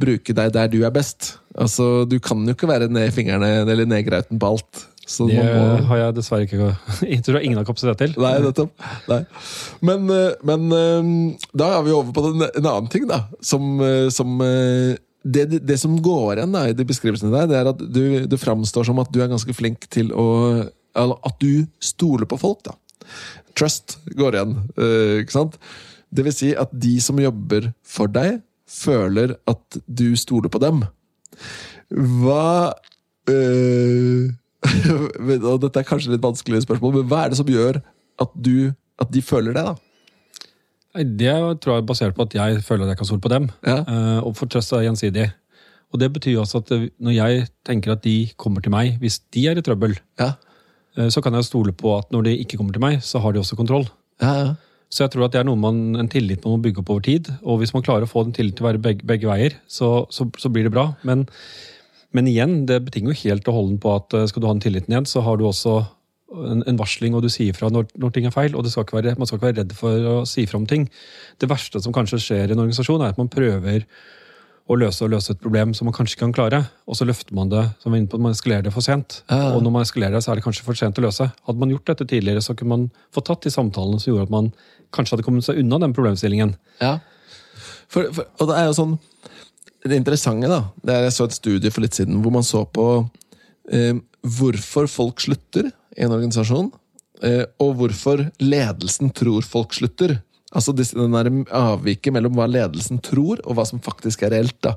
[0.00, 1.36] bruke deg der du er best.
[1.58, 4.84] Altså, Du kan jo ikke være ned i fingrene eller ned i grauten på alt.
[5.10, 5.84] Så Det må...
[5.90, 6.70] har jeg dessverre ikke
[7.12, 8.14] Jeg tror ingen har kapasitet til.
[8.22, 8.72] Nei, nettopp.
[9.10, 9.20] Nei.
[9.86, 11.12] Men, eh, men eh,
[11.50, 13.24] da er vi over på den, en annen ting, da.
[13.42, 17.82] Som, eh, som det, det, som går igjen i de beskrivelsene der, det er at
[17.82, 20.28] du, det framstår som at du er ganske flink til å
[21.00, 22.74] at du stoler på folk, da.
[23.54, 24.56] Trust går igjen,
[25.22, 25.54] ikke sant?
[26.10, 30.82] Det vil si at de som jobber for deg, føler at du stoler på dem.
[31.90, 32.74] Hva
[33.30, 34.30] øh,
[35.50, 37.80] Og dette er kanskje litt vanskelige spørsmål, men hva er det som gjør
[38.20, 39.76] at, du, at de føler det, da?
[40.90, 43.46] Det tror jeg er basert på at jeg føler at jeg kan stole på dem.
[43.66, 43.78] Ja.
[43.86, 45.28] Eh, og for trøst er gjensidig.
[45.94, 49.20] Og det betyr også at eh, når jeg tenker at de kommer til meg hvis
[49.34, 50.32] de er i trøbbel, Ja,
[50.98, 53.32] eh, så kan jeg stole på at når de ikke kommer til meg, så har
[53.32, 53.88] de også kontroll.
[54.22, 54.50] ja, ja.
[54.90, 57.04] Så jeg tror at det er noe man, en tillit man må bygge opp over
[57.06, 57.28] tid.
[57.46, 59.90] Og hvis man klarer å få den tilliten til å være begge, begge veier, så,
[60.10, 60.88] så, så blir det bra.
[61.06, 61.28] Men,
[62.16, 64.62] men igjen, det betinger jo helt og holdent på at eh, skal du ha den
[64.64, 65.80] tilliten igjen, så har du også
[66.30, 68.54] en, en varsling, og du sier fra når, når ting er feil.
[68.54, 70.66] Og det skal ikke være, man skal ikke være redd for å si fra om
[70.70, 70.88] ting.
[71.42, 73.86] Det verste som kanskje skjer i en organisasjon, er at man prøver
[74.70, 77.34] å løse og løse et problem som man kanskje ikke kan klare, og så løfter
[77.34, 79.24] man det som er inne på, man eskalerer det for sent.
[79.26, 79.50] Ja.
[79.56, 81.26] Og når man eskalerer det, så er det kanskje for sent å løse.
[81.48, 84.34] Hadde man gjort dette tidligere, så kunne man fått tatt de samtalene som gjorde at
[84.36, 84.52] man
[84.94, 86.54] kanskje hadde kommet seg unna den problemstillingen.
[86.82, 86.98] ja.
[87.90, 88.92] For, for, og det er jo sånn
[89.80, 92.66] Det interessante, da det er Jeg så et studie for litt siden hvor man så
[92.68, 92.86] på
[93.72, 96.68] eh, hvorfor folk slutter i en organisasjon,
[97.24, 100.18] eh, og hvorfor ledelsen tror folk slutter.
[100.52, 104.58] Altså den der avviket mellom hva ledelsen tror, og hva som faktisk er reelt.
[104.60, 104.74] da.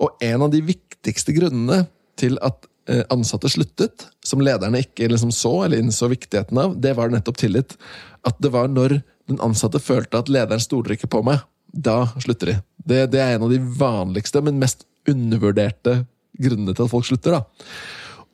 [0.00, 1.84] Og en av de viktigste grunnene
[2.20, 6.96] til at eh, ansatte sluttet, som lederne ikke liksom så eller innså viktigheten av, det
[6.96, 7.76] var nettopp tillit.
[8.24, 9.00] At det var når
[9.30, 11.42] den ansatte følte at lederen stoler ikke på meg,
[11.72, 12.58] da slutter de.
[12.76, 16.02] Det, det er en av de vanligste, men mest undervurderte
[16.40, 17.38] grunnene til at folk slutter.
[17.38, 17.70] da.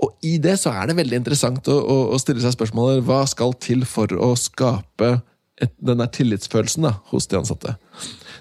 [0.04, 3.22] Og i det så er det veldig interessant å, å, å stille seg spørsmålet hva
[3.28, 5.16] skal til for å skape
[5.56, 7.76] et, den der tillitsfølelsen da, hos de ansatte.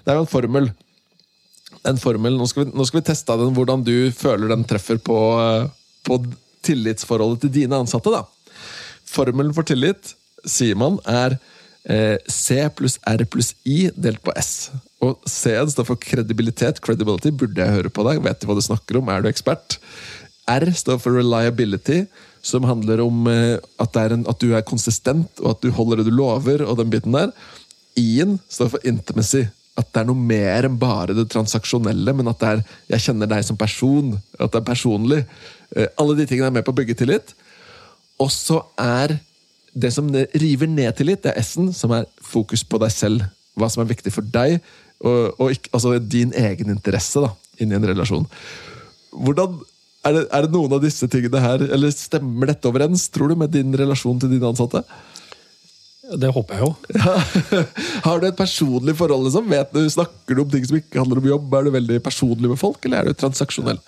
[0.04, 0.68] Det er jo en formel.
[1.86, 5.00] En formel, Nå skal vi, nå skal vi teste den, hvordan du føler den treffer
[5.00, 5.18] på,
[6.06, 6.20] på
[6.66, 8.12] tillitsforholdet til dine ansatte.
[8.12, 8.24] da.
[9.08, 10.12] Formelen for tillit,
[10.46, 11.38] sier man, er
[11.88, 14.68] eh, C pluss R pluss I delt på S.
[15.04, 16.80] Og C-en står for kredibilitet.
[16.84, 18.22] Credibility burde jeg høre på deg.
[18.24, 19.10] Vet du hva du snakker om?
[19.12, 19.78] Er du ekspert?
[20.46, 22.04] R står for reliability,
[22.46, 26.08] som handler om eh, at, en, at, du er konsistent, og at du holder det
[26.08, 27.34] du lover, og den biten der.
[27.98, 29.46] I-en står for intimacy.
[29.76, 33.28] At det er noe mer enn bare det transaksjonelle, men at det er 'jeg kjenner
[33.28, 35.26] deg som person', at det er personlig.
[35.76, 37.34] Eh, alle de tingene er med på å bygge tillit.
[38.18, 39.18] Og så er
[39.74, 43.26] det som river ned tillit, det er S-en, som er fokus på deg selv.
[43.56, 44.60] Hva som er viktig for deg,
[45.04, 48.28] og, og ikke, altså din egen interesse da, inni en relasjon.
[49.16, 49.58] Hvordan
[50.06, 53.38] er det, er det, noen av disse tingene her, eller stemmer dette overens, tror du,
[53.40, 54.84] med din relasjon til dine ansatte?
[56.06, 56.74] Det håper jeg jo.
[57.00, 57.62] Ja.
[58.04, 59.26] Har du et personlig forhold?
[59.26, 59.48] liksom?
[59.50, 61.56] Vet du, Snakker du om ting som ikke handler om jobb?
[61.58, 63.80] Er du veldig personlig med folk, eller er du transaksjonell?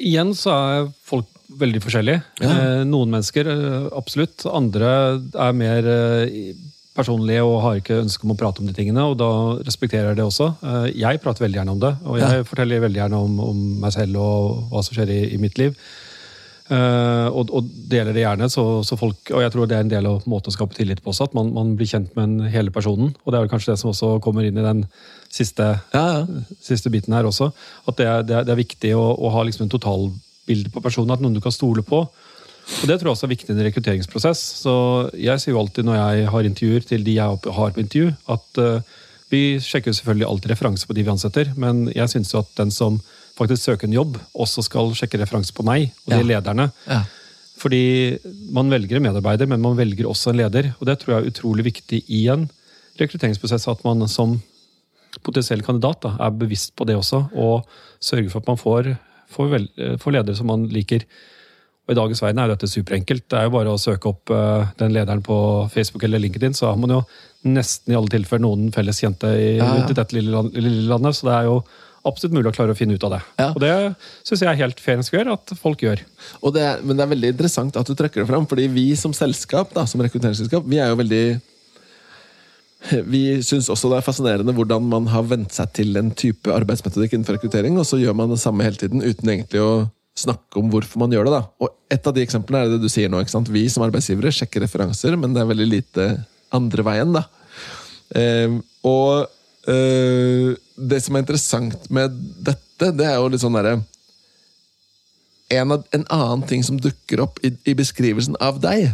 [0.00, 1.28] Igjen så er folk
[1.60, 2.22] veldig forskjellige.
[2.40, 2.50] Ja.
[2.50, 4.46] Eh, noen mennesker eh, absolutt.
[4.48, 6.54] Andre er mer eh,
[7.00, 9.30] personlige og har ikke ønske om å prate om de tingene, og da
[9.66, 10.52] respekterer jeg det også.
[10.60, 12.46] Eh, jeg prater veldig gjerne om det, og jeg ja.
[12.46, 15.76] forteller veldig gjerne om, om, meg selv og hva som skjer i, i mitt liv.
[16.70, 19.90] Uh, og, og, deler det gjerne, så, så, folk, og jeg tror det er en
[19.90, 22.52] del av måten å skape tillit på også, at man, man blir kjent med en
[22.52, 23.10] hele personen.
[23.24, 24.84] Og det er vel kanskje det som også kommer inn i den
[25.26, 26.44] siste, ja, ja.
[26.62, 27.50] siste biten her også.
[27.90, 30.84] At det er, det er, det er viktig å, å ha liksom en totalbilde på
[30.84, 32.04] personen, at noen du kan stole på.
[32.80, 34.40] Og Det tror jeg også er viktig i en rekrutteringsprosess.
[34.62, 34.74] Så
[35.18, 38.60] Jeg sier jo alltid når jeg har intervjuer til de jeg har på intervju, at
[38.62, 38.98] uh,
[39.30, 42.72] vi sjekker selvfølgelig alltid referanse på de vi ansetter, men jeg syns jo at den
[42.74, 42.98] som
[43.38, 46.28] faktisk søker en jobb, også skal sjekke referanse på meg og de ja.
[46.34, 46.70] lederne.
[46.88, 47.04] Ja.
[47.60, 48.18] Fordi
[48.52, 50.72] man velger en medarbeider, men man velger også en leder.
[50.80, 52.48] Og det tror jeg er utrolig viktig i en
[53.00, 54.38] rekrutteringsprosess, at man som
[55.26, 57.68] potensiell kandidat da, er bevisst på det også, og
[58.00, 58.90] sørger for at man får,
[59.34, 59.68] får, vel,
[60.00, 61.04] får ledere som man liker.
[61.90, 63.24] Og I dagens verden er dette superenkelt.
[63.26, 65.36] Det er jo bare å søke opp uh, den lederen på
[65.72, 67.00] Facebook eller LinkedIn, så har man jo
[67.50, 69.88] nesten i alle tilfeller noen felles kjente i, ja, ja.
[69.90, 71.18] dette lille, lille, landet.
[71.18, 71.56] Så det er jo
[72.06, 73.20] absolutt mulig å klare å finne ut av det.
[73.42, 73.50] Ja.
[73.50, 73.74] Og det
[74.22, 76.06] syns jeg er helt fair and at folk gjør.
[76.54, 79.16] Det er, men det er veldig interessant at du trekker det fram, fordi vi som
[79.16, 81.24] selskap, da, som rekrutteringsselskap, vi er jo veldig
[83.12, 87.18] vi syns også det er fascinerende hvordan man har vent seg til en type arbeidsmetodikk
[87.18, 89.72] innenfor rekruttering, og så gjør man det samme hele tiden uten egentlig å
[90.20, 91.34] snakke om hvorfor man gjør det.
[91.38, 91.42] da.
[91.64, 93.20] Og Et av de eksemplene er det du sier nå.
[93.20, 93.50] ikke sant?
[93.50, 96.08] Vi som arbeidsgivere sjekker referanser, men det er veldig lite
[96.54, 97.14] andre veien.
[97.16, 97.24] da.
[98.14, 99.26] Eh, og
[99.70, 103.80] eh, det som er interessant med dette, det er jo litt sånn derre
[105.50, 108.92] en, en, annen ting som dukker opp i, i, beskrivelsen av deg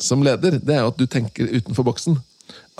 [0.00, 2.20] som leder, det er jo at du tenker utenfor boksen.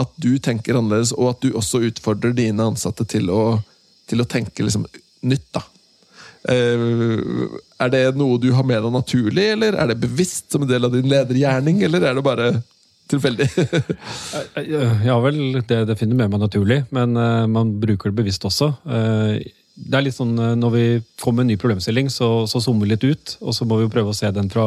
[0.00, 3.58] At du tenker annerledes, og at du også utfordrer dine ansatte til å,
[4.08, 4.86] til å tenke liksom
[5.26, 5.48] nytt.
[5.52, 5.64] da.
[6.46, 10.70] Eh, er det noe du har med deg naturlig, eller er det bevisst som en
[10.70, 12.50] del av din ledergjerning, eller er det bare
[13.10, 13.48] tilfeldig?
[15.08, 18.74] ja vel, det, det finner med meg naturlig, men uh, man bruker det bevisst også.
[19.78, 20.86] Det er litt sånn, Når vi
[21.22, 23.34] får med en ny problemstilling, så, så zoomer vi litt ut.
[23.46, 24.64] Og så må vi prøve å se den fra,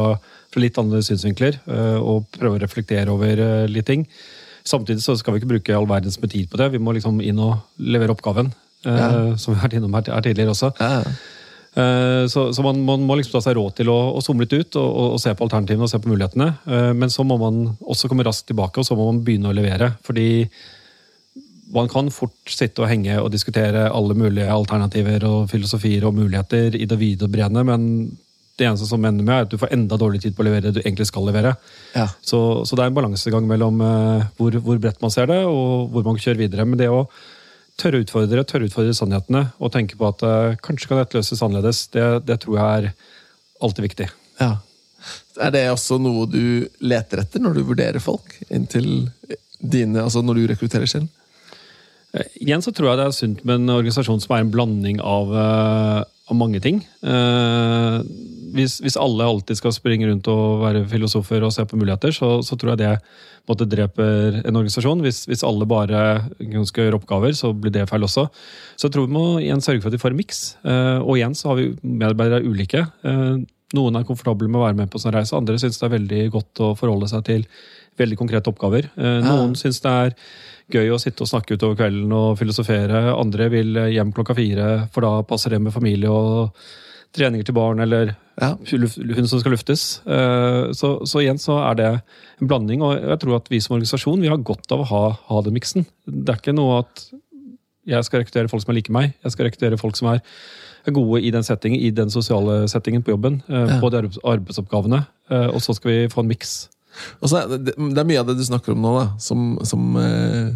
[0.48, 1.58] fra litt andre synsvinkler,
[2.00, 4.06] og prøve å reflektere over litt ting.
[4.64, 6.70] Samtidig så skal vi ikke bruke all verdens med tid på det.
[6.72, 8.54] Vi må liksom inn og levere oppgaven.
[8.88, 9.36] Ja.
[9.36, 10.72] Som vi har vært innom her tidligere også.
[10.80, 11.04] Ja.
[11.76, 14.54] Eh, så, så man, man, må liksom ta seg råd til å, å zoome litt
[14.58, 16.50] ut og, og, og, se på alternativene og se på mulighetene.
[16.68, 19.56] Eh, men så må man også komme raskt tilbake og så må man begynne å
[19.56, 19.94] levere.
[20.08, 20.30] Fordi
[21.72, 26.76] man kan fort sitte og henge og diskutere alle mulige alternativer og filosofier og muligheter
[26.76, 27.88] i det vide og brede, men
[28.60, 30.68] det eneste som ender med, er at du får enda dårligere tid på å levere
[30.68, 31.54] det du egentlig skal levere.
[31.96, 32.10] Ja.
[32.20, 35.88] Så, så, det er en balansegang mellom uh, hvor, hvor, bredt man ser det, og
[35.94, 36.68] hvor man kjører videre.
[36.68, 37.06] Men det å
[37.80, 41.18] tørre å utfordre, tørre å utfordre sannhetene og tenke på at uh, kanskje kan dette
[41.18, 42.92] løses annerledes, det, det, tror jeg er
[43.64, 44.10] alltid viktig.
[44.42, 44.52] Ja.
[45.42, 48.36] Er det også noe du leter etter når du vurderer folk?
[48.54, 49.10] Inntil
[49.62, 51.10] dine, altså når du rekrutterer selv?
[52.12, 55.02] Uh, igjen så tror jeg det er sunt med en organisasjon som er en blanding
[55.02, 56.84] av, uh, av mange ting.
[58.56, 62.34] Hvis, hvis, alle alltid skal springe rundt og være filosofer og se på muligheter, så,
[62.46, 62.96] så tror jeg det
[63.50, 65.02] måtte dreper en organisasjon.
[65.06, 66.04] Hvis, hvis, alle bare
[66.68, 68.28] skal gjøre oppgaver, så blir det feil også.
[68.76, 70.44] Så jeg tror vi må igjen sørge for at de får en miks.
[70.66, 72.86] Uh, og igjen så har vi medarbeidere ulike.
[73.08, 73.42] Uh,
[73.78, 76.22] Noen er komfortable med å være med på sånn reise, andre syns det er veldig
[76.34, 77.46] godt å forholde seg til
[78.00, 78.90] veldig konkrete oppgaver.
[78.98, 80.16] Eh, noen syns det er
[80.72, 83.04] gøy å sitte og snakke utover kvelden og filosofere.
[83.14, 86.60] Andre vil hjem klokka fire, for da passer det med familie og
[87.14, 88.56] treninger til barn eller Ja.
[88.58, 90.02] hun som skal luftes.
[90.08, 91.90] Eh, Så, så igjen så er det
[92.42, 95.02] en blanding, og jeg tror at vi som organisasjon vi har godt av å ha,
[95.28, 95.86] ha den miksen.
[96.08, 97.04] Det er ikke noe at
[97.86, 99.14] jeg skal rekruttere folk som er like meg.
[99.24, 100.22] Jeg skal rekruttere folk som er
[100.94, 103.42] gode i den settingen, i den sosiale settingen på jobben.
[103.50, 105.06] eh, På de arbeidsoppgavene.
[105.30, 106.70] eh, Og så skal vi få en miks.
[107.22, 110.52] Det, det er mye av det du snakker om nå, da, som, som eh,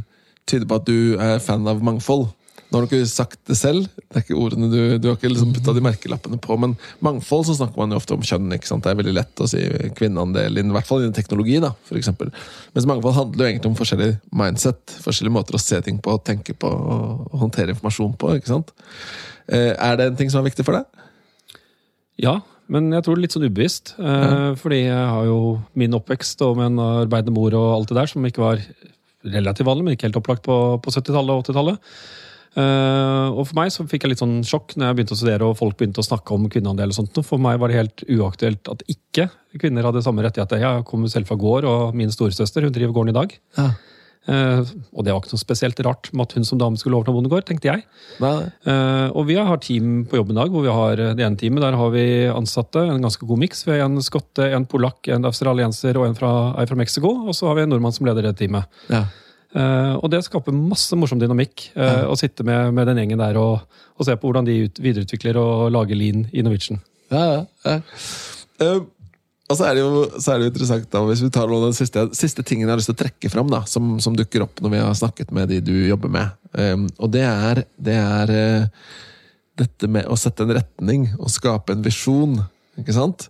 [0.48, 2.28] tyder på at du er fan av mangfold.
[2.76, 5.30] Nå har du ikke sagt det selv, det er ikke ordene du, du har ikke
[5.32, 6.74] liksom putta de merkelappene på, men
[7.06, 8.50] mangfold så snakker man jo ofte om kjønn.
[8.52, 8.84] ikke sant?
[8.84, 9.62] Det er veldig lett å si
[9.96, 11.56] kvinneandel, i hvert fall innen teknologi.
[11.64, 12.34] da, for eksempel.
[12.76, 14.10] Mens mangfold handler jo egentlig om forskjellig
[14.42, 18.34] mindset, forskjellige måter å se ting på, tenke på og håndtere informasjon på.
[18.42, 18.76] ikke sant?
[19.48, 21.08] Eh, er det en ting som er viktig for deg?
[22.28, 23.96] Ja, men jeg tror litt sånn ubevisst.
[23.96, 24.52] Ja.
[24.60, 25.40] Fordi jeg har jo
[25.80, 28.68] min oppvekst og med en arbeidende mor og alt det der, som ikke var
[29.26, 31.92] relativt vanlig, men ikke helt opplagt på, på 70-tallet og 80-tallet.
[32.56, 35.48] Eh, og for meg så fikk jeg litt sånn sjokk når jeg begynte å studere
[35.50, 36.94] og folk begynte å snakke om kvinneandel.
[36.94, 37.20] og sånt.
[37.28, 39.28] For meg var det helt uaktuelt at ikke
[39.60, 40.64] kvinner hadde samme rettigheter.
[40.64, 43.36] Jeg kommer selv fra gård, og min storesøster hun driver gården i dag.
[43.60, 43.74] Ja.
[44.26, 44.66] Uh,
[44.98, 47.46] og det var ikke noe spesielt rart med at hun som dame skulle overta bondegård,
[47.46, 47.84] tenkte jeg.
[48.66, 51.62] Eh, og vi har team på jobb i dag, hvor vi har det ene teamet.
[51.62, 53.62] Der har vi ansatte, en ganske god miks.
[53.68, 57.14] Vi har en skotte, en polakk, en australienser og en fra, ei fra Mexico.
[57.28, 58.66] Og så har vi en nordmann som leder det teamet.
[58.90, 59.06] ja.
[59.56, 63.40] Eh, og det skaper masse morsom dynamikk eh, å sitte med, med den gjengen der
[63.40, 66.82] og, og se på hvordan de ut, videreutvikler og lager lean i Norwegian.
[67.14, 67.78] Ja, ja, ja.
[68.66, 68.84] Eh,
[69.46, 71.68] og så er, det jo, så er det jo interessant da, hvis vi tar noen
[71.68, 74.16] av de siste, siste tingene jeg har lyst til å trekke fram, da, som, som
[74.18, 76.32] dukker opp når vi har snakket med de du jobber med.
[76.58, 78.90] Um, og det er, det er uh,
[79.62, 82.40] dette med å sette en retning og skape en visjon.
[82.82, 83.28] Ikke sant?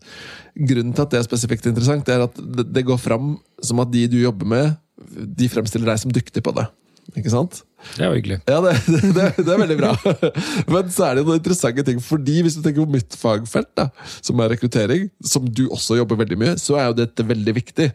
[0.56, 3.84] Grunnen til at det er spesifikt interessant, det er at det, det går fram som
[3.84, 6.66] at de du jobber med, de fremstiller deg som dyktig på det.
[7.14, 7.60] Ikke sant?
[7.94, 8.38] Det er jo hyggelig.
[8.50, 8.72] Ja, det,
[9.16, 9.92] det, det er veldig bra.
[10.74, 12.00] Men så er det noen interessante ting.
[12.02, 13.86] Fordi hvis du tenker på mitt fagfelt, da,
[14.26, 17.92] som er rekruttering, som du også jobber veldig mye, så er jo dette veldig viktig.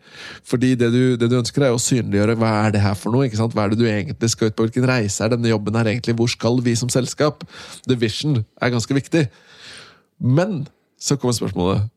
[0.46, 3.26] Fordi det du, det du ønsker, er å synliggjøre hva er det her for noe.
[3.26, 3.56] ikke sant?
[3.56, 4.68] Hva er det du egentlig skal ut på?
[4.68, 6.14] Hvilken reise er denne jobben her egentlig?
[6.20, 7.42] Hvor skal vi som selskap?
[7.90, 9.26] The vision er ganske viktig.
[10.22, 10.62] Men
[11.00, 11.90] så kommer spørsmålet.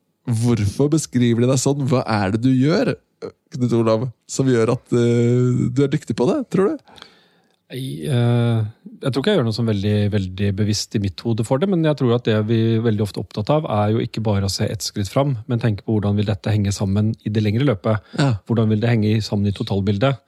[0.43, 1.85] Hvorfor beskriver de deg sånn?
[1.91, 2.95] Hva er det du gjør,
[3.53, 7.03] Knut Olav, som gjør at uh, du er dyktig på det, tror du?
[7.73, 8.65] Jeg, uh,
[9.01, 11.69] jeg tror ikke jeg gjør noe som veldig, veldig bevisst i mitt hode for det,
[11.71, 14.49] men jeg tror at det vi er veldig ofte opptatt av, er jo ikke bare
[14.49, 17.45] å se ett skritt fram, men tenke på hvordan vil dette henge sammen i det
[17.45, 18.13] lengre løpet.
[18.19, 18.35] Ja.
[18.49, 20.21] Hvordan vil det henge sammen i totalbildet?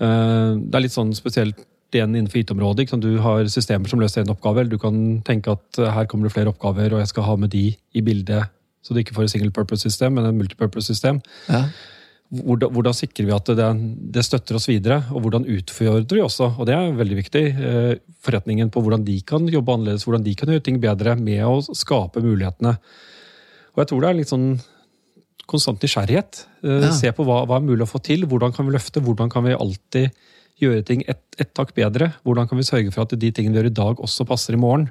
[0.00, 2.86] Uh, Det er litt sånn spesielt igjen innenfor IT-området.
[3.02, 4.62] Du har systemer som løser en oppgave.
[4.62, 7.50] eller Du kan tenke at her kommer det flere oppgaver, og jeg skal ha med
[7.50, 8.46] de i bildet.
[8.82, 11.20] Så du ikke får et single purpose-system, men et multipurpose-system.
[11.48, 11.64] Ja.
[12.30, 13.68] Hvordan, hvordan sikrer vi at det,
[14.14, 16.46] det støtter oss videre, og hvordan utfordrer vi også?
[16.60, 17.42] Og det er veldig viktig.
[17.58, 21.42] eh, Forretningen på hvordan de kan jobbe annerledes, hvordan de kan gjøre ting bedre med
[21.42, 22.76] å skape mulighetene.
[23.74, 24.46] Og jeg tror det er litt sånn
[25.50, 26.44] konstant nysgjerrighet.
[26.62, 26.92] Eh, Ja.
[26.94, 29.42] Se på hva, hva er mulig å få til, hvordan kan vi løfte, hvordan kan
[29.48, 30.12] vi alltid
[30.62, 32.12] gjøre ting ett et takk bedre?
[32.22, 34.60] Hvordan kan vi sørge for at de tingene vi gjør i dag, også passer i
[34.60, 34.90] morgen?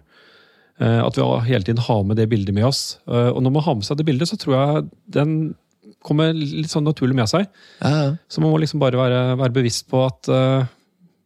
[0.81, 2.97] Eh, At vi hele tiden har med det bildet med oss.
[3.07, 5.55] Og når man har med seg det bildet, så tror jeg den
[6.05, 7.47] kommer litt sånn naturlig med seg.
[7.83, 8.11] Ja, ja.
[8.31, 10.63] Så man må liksom bare være, være bevisst på at uh,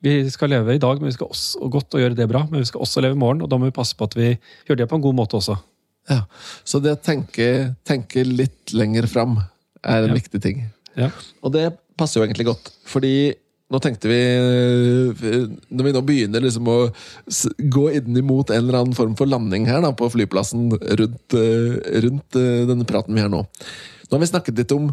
[0.04, 2.64] vi skal leve i dag, men vi skal også, godt og gjøre det bra, men
[2.64, 4.34] vi skal også leve i morgen, og da må vi passe på at vi
[4.68, 5.56] gjør det på en god måte også.
[6.12, 6.26] Ja,
[6.68, 9.38] Så det å tenke, tenke litt lenger fram
[9.84, 10.18] er en Ja.
[10.18, 10.66] viktig ting.
[11.00, 11.08] Ja.
[11.42, 13.36] Og det passer jo egentlig godt, fordi
[13.72, 14.20] nå tenkte vi
[15.72, 16.78] Når vi nå begynner liksom å
[17.74, 20.68] gå inn imot en eller annen form for landing her da, på flyplassen
[21.00, 23.46] rundt, eh, rundt eh, denne praten vi har nå
[24.14, 24.92] Nå har vi snakket litt om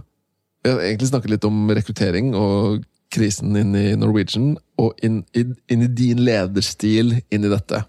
[0.65, 5.55] vi har egentlig snakket litt om rekruttering og krisen inn i Norwegian, og inn, inn,
[5.69, 7.83] inn i din lederstil inn i dette.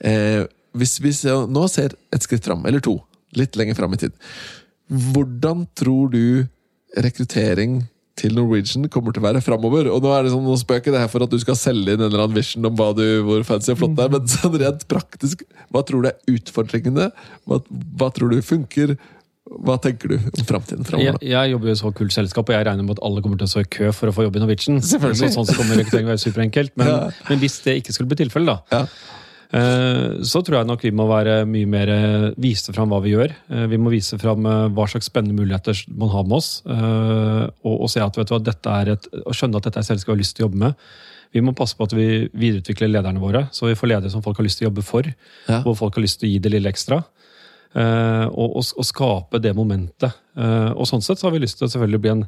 [0.00, 0.46] Eh,
[0.76, 2.96] hvis vi ser, nå ser et skritt fram, eller to,
[3.36, 4.16] litt lenger fram i tid,
[5.12, 6.46] hvordan tror du
[7.04, 7.82] rekruttering
[8.16, 9.90] til Norwegian kommer til å være framover?
[9.92, 12.00] Og nå er det sånn, nå spøker det her for at du skal selge inn
[12.00, 14.56] en eller annen vision om hva du, hvor fancy og flott det er, men sånn
[14.62, 15.44] rent praktisk,
[15.74, 17.10] hva tror du er utfordringene?
[17.44, 17.60] Hva,
[18.00, 18.94] hva tror du funker?
[19.46, 21.18] Hva tenker du om framtiden Jeg, framover?
[21.22, 23.46] jeg jobber i et så kult selskap, og jeg regner med at alle kommer til
[23.46, 24.80] å stå i kø for å få jobb i Norwegian.
[24.82, 25.30] Selvfølgelig.
[25.30, 26.72] Så, sånn så kommer rekrutteringen være superenkelt.
[26.76, 26.98] Men, Ja.
[27.30, 28.86] men hvis det ikke skulle bli tilfellet, da, Ja.
[29.54, 33.12] Eh, så tror jeg nok vi må være mye mer eh, vise fram hva vi
[33.14, 33.30] gjør.
[33.48, 34.42] Eh, Vi må vise fram
[34.74, 36.62] hva slags spennende muligheter man har med oss.
[36.66, 39.86] Og, og se at, vet du at dette er et, og skjønne at dette er
[39.86, 40.74] et selskap vi har lyst til å jobbe med.
[41.32, 44.36] Vi må passe på at vi videreutvikler lederne våre, så vi får ledere som folk
[44.42, 45.06] har lyst til å jobbe for.
[45.48, 45.62] Ja.
[45.62, 47.04] Hvor folk har lyst til å gi det lille ekstra.
[47.76, 50.14] Eh, og, og, og skape det momentet.
[50.38, 52.24] Eh, og sånn sett så har vi lyst til å selvfølgelig bli en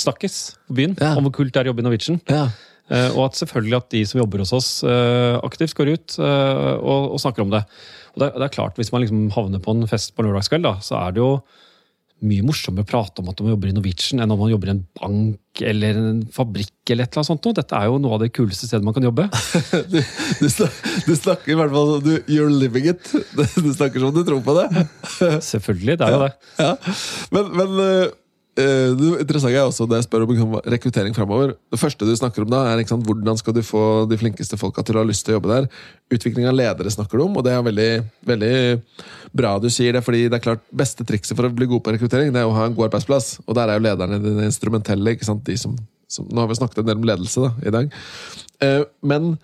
[0.00, 1.12] snakkes på byen Ja.
[1.18, 2.18] om hvor kult det er å jobbe i Norwegian.
[2.30, 2.48] Ja.
[2.90, 4.70] Eh, og at selvfølgelig at de som jobber hos oss
[5.46, 7.62] aktivt går ut og, og snakker om det.
[8.16, 10.74] Og det, det er klart, Hvis man liksom havner på en fest på lørdagskveld, da,
[10.82, 11.30] så er det jo
[12.26, 14.74] mye morsommere å prate om at man jobber i Norwegian enn om man jobber i
[14.74, 16.74] en bank eller en fabrikk.
[16.90, 17.48] eller et eller annet sånt.
[17.56, 19.28] Dette er jo noe av det kuleste stedet man kan jobbe.
[19.90, 23.12] Du, du, snakker, du snakker i hvert fall du, You're living it.
[23.34, 24.86] Du snakker som du tror på det.
[25.46, 26.32] Selvfølgelig, det er jo det.
[26.60, 26.72] Ja.
[27.34, 28.16] Men, men eh, eh,
[28.98, 31.54] det interessante er også det jeg spør om liksom, rekruttering framover.
[31.72, 34.84] Det første du snakker om da, er sant, hvordan skal du få de flinkeste folka
[34.86, 35.68] til å ha lyst til å jobbe der.
[36.14, 37.90] Utvikling av ledere snakker du om, og det er veldig,
[38.30, 38.54] veldig
[39.36, 40.04] bra du sier det.
[40.06, 42.56] fordi det er klart, beste trikset for å bli god på rekruttering, det er å
[42.56, 43.38] ha en god arbeidsplass.
[43.46, 45.16] Og der er jo lederne dine instrumentelle.
[45.16, 45.76] ikke sant, de som,
[46.08, 47.92] som, Nå har vi snakket en del om ledelse da, i dag.
[48.64, 49.34] Eh, men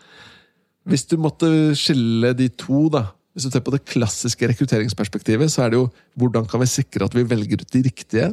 [0.86, 1.48] hvis du måtte
[1.78, 5.90] skille de to, da Hvis du ser på det klassiske rekrutteringsperspektivet, så er det jo
[6.16, 8.30] hvordan kan vi sikre at vi velger ut de riktige?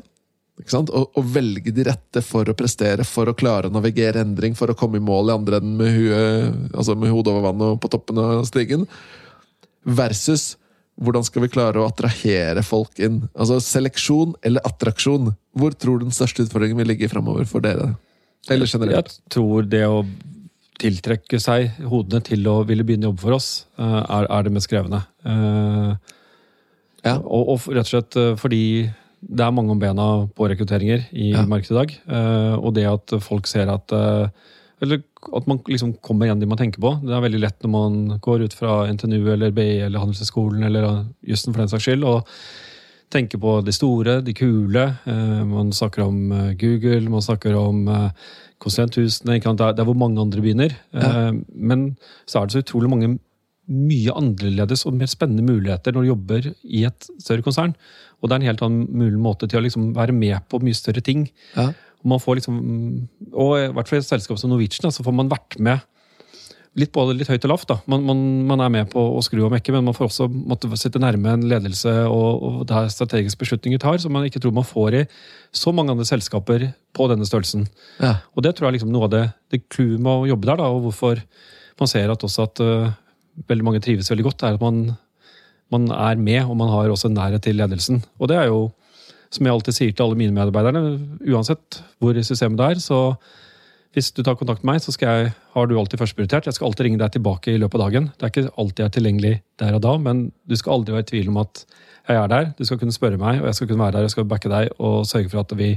[0.54, 4.70] Og, og velge de rette for å prestere, for å klare å navigere endring, for
[4.70, 7.80] å komme i mål i andre enden med, huet, altså med hodet over vannet og
[7.82, 8.86] på toppen av stigen.
[9.84, 10.54] Versus
[11.02, 13.24] hvordan skal vi klare å attrahere folk inn?
[13.34, 15.34] Altså Seleksjon eller attraksjon?
[15.58, 17.96] Hvor tror du den største utfordringen vil ligge framover for dere?
[18.54, 19.18] Eller generelt?
[19.24, 20.04] Jeg tror det å
[20.84, 23.50] tiltrekke seg hodene til å ville begynne å jobbe for oss,
[23.80, 25.02] eh, er, er det mest krevende.
[25.26, 26.20] Eh,
[27.04, 27.18] Ja.
[27.20, 28.64] Og, og rett og slett eh, fordi
[29.24, 31.46] det er mange om bena på rekrutteringer i Ja.
[31.46, 31.94] markedet i dag.
[32.08, 34.28] eh, Og det at folk ser at eh,
[34.82, 35.02] Eller
[35.34, 37.00] at man liksom kommer igjen de man tenker på.
[37.02, 41.06] Det er veldig lett når man går ut fra NTNU eller BI eller Handelshøyskolen eller
[41.26, 42.28] jussen for den saks skyld, og
[43.10, 44.98] tenker på de store, de kule.
[45.08, 48.10] Eh, Man snakker om eh, Google, man snakker om eh,
[48.60, 49.40] konsulenthusene.
[49.40, 50.76] Det er hvor mange andre begynner.
[50.94, 51.32] Ja.
[51.56, 51.96] Men
[52.28, 53.20] så er det så utrolig mange
[53.70, 57.76] mye annerledes og mer spennende muligheter når du jobber i et større konsern.
[58.24, 60.78] Og det er en helt annen mulig måte til å liksom være med på mye
[60.78, 61.28] større ting.
[61.58, 61.74] Ja.
[62.04, 62.62] Og man får liksom,
[63.32, 65.84] og i hvert fall i et selskap som Norwegian, så får man vært med
[66.80, 67.68] litt både litt høyt og lavt.
[67.70, 67.78] da.
[67.92, 70.72] Man, man, man er med på å skru og mekke, men man får også måtte
[70.80, 74.68] sitte nærme en ledelse og, og der strategiske beslutninger tar, som man ikke tror man
[74.68, 75.04] får i
[75.54, 77.68] så mange andre selskaper på denne størrelsen.
[78.02, 78.18] Ja.
[78.34, 80.64] Og det tror jeg er liksom noe av det, det clouet med å jobbe der,
[80.64, 81.22] da, og hvorfor
[81.80, 82.92] man ser at også at uh,
[83.50, 84.84] veldig mange trives veldig godt, er at man,
[85.72, 88.04] man er med, og man har også nærhet til ledelsen.
[88.20, 88.68] Og det er jo,
[89.34, 90.98] som jeg alltid sier til alle mine medarbeidere,
[91.32, 93.00] uansett hvor i systemet det er, så
[93.94, 96.48] hvis du tar kontakt med meg, så jeg, har du alltid førsteprioritert.
[96.50, 98.08] Jeg skal alltid ringe deg tilbake i løpet av dagen.
[98.18, 101.06] Det er ikke alltid jeg er tilgjengelig der og da, men du skal aldri være
[101.06, 101.62] i tvil om at
[102.10, 102.50] jeg er der.
[102.58, 104.74] Du skal kunne spørre meg, og jeg skal kunne være der, jeg skal backe deg
[104.80, 105.70] og sørge for at vi,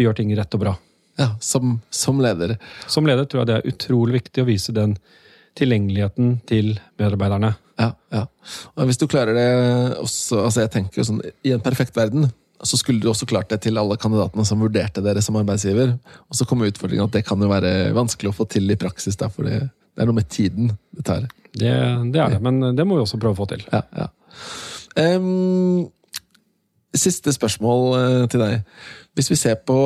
[0.00, 0.74] vi gjør ting rett og bra.
[1.20, 2.56] Ja, som, som leder.
[2.88, 4.96] Som leder tror jeg det er utrolig viktig å vise den
[5.58, 7.52] tilgjengeligheten til medarbeiderne.
[7.78, 8.24] Ja, ja.
[8.74, 9.48] Og hvis du klarer det
[10.02, 12.28] også altså jeg tenker jo sånn, I en perfekt verden
[12.66, 15.92] så skulle du også klart det til alle kandidatene som vurderte dere som arbeidsgiver.
[16.26, 19.18] Og så kommer utfordringen at det kan jo være vanskelig å få til i praksis.
[19.20, 19.60] Da, for det,
[19.98, 21.28] er noe med tiden det tar.
[21.52, 21.70] Det,
[22.10, 23.62] det er det, men det må vi også prøve å få til.
[23.70, 24.08] Ja, ja.
[24.98, 25.86] Um,
[26.98, 28.66] siste spørsmål eh, til deg.
[29.14, 29.78] Hvis vi ser på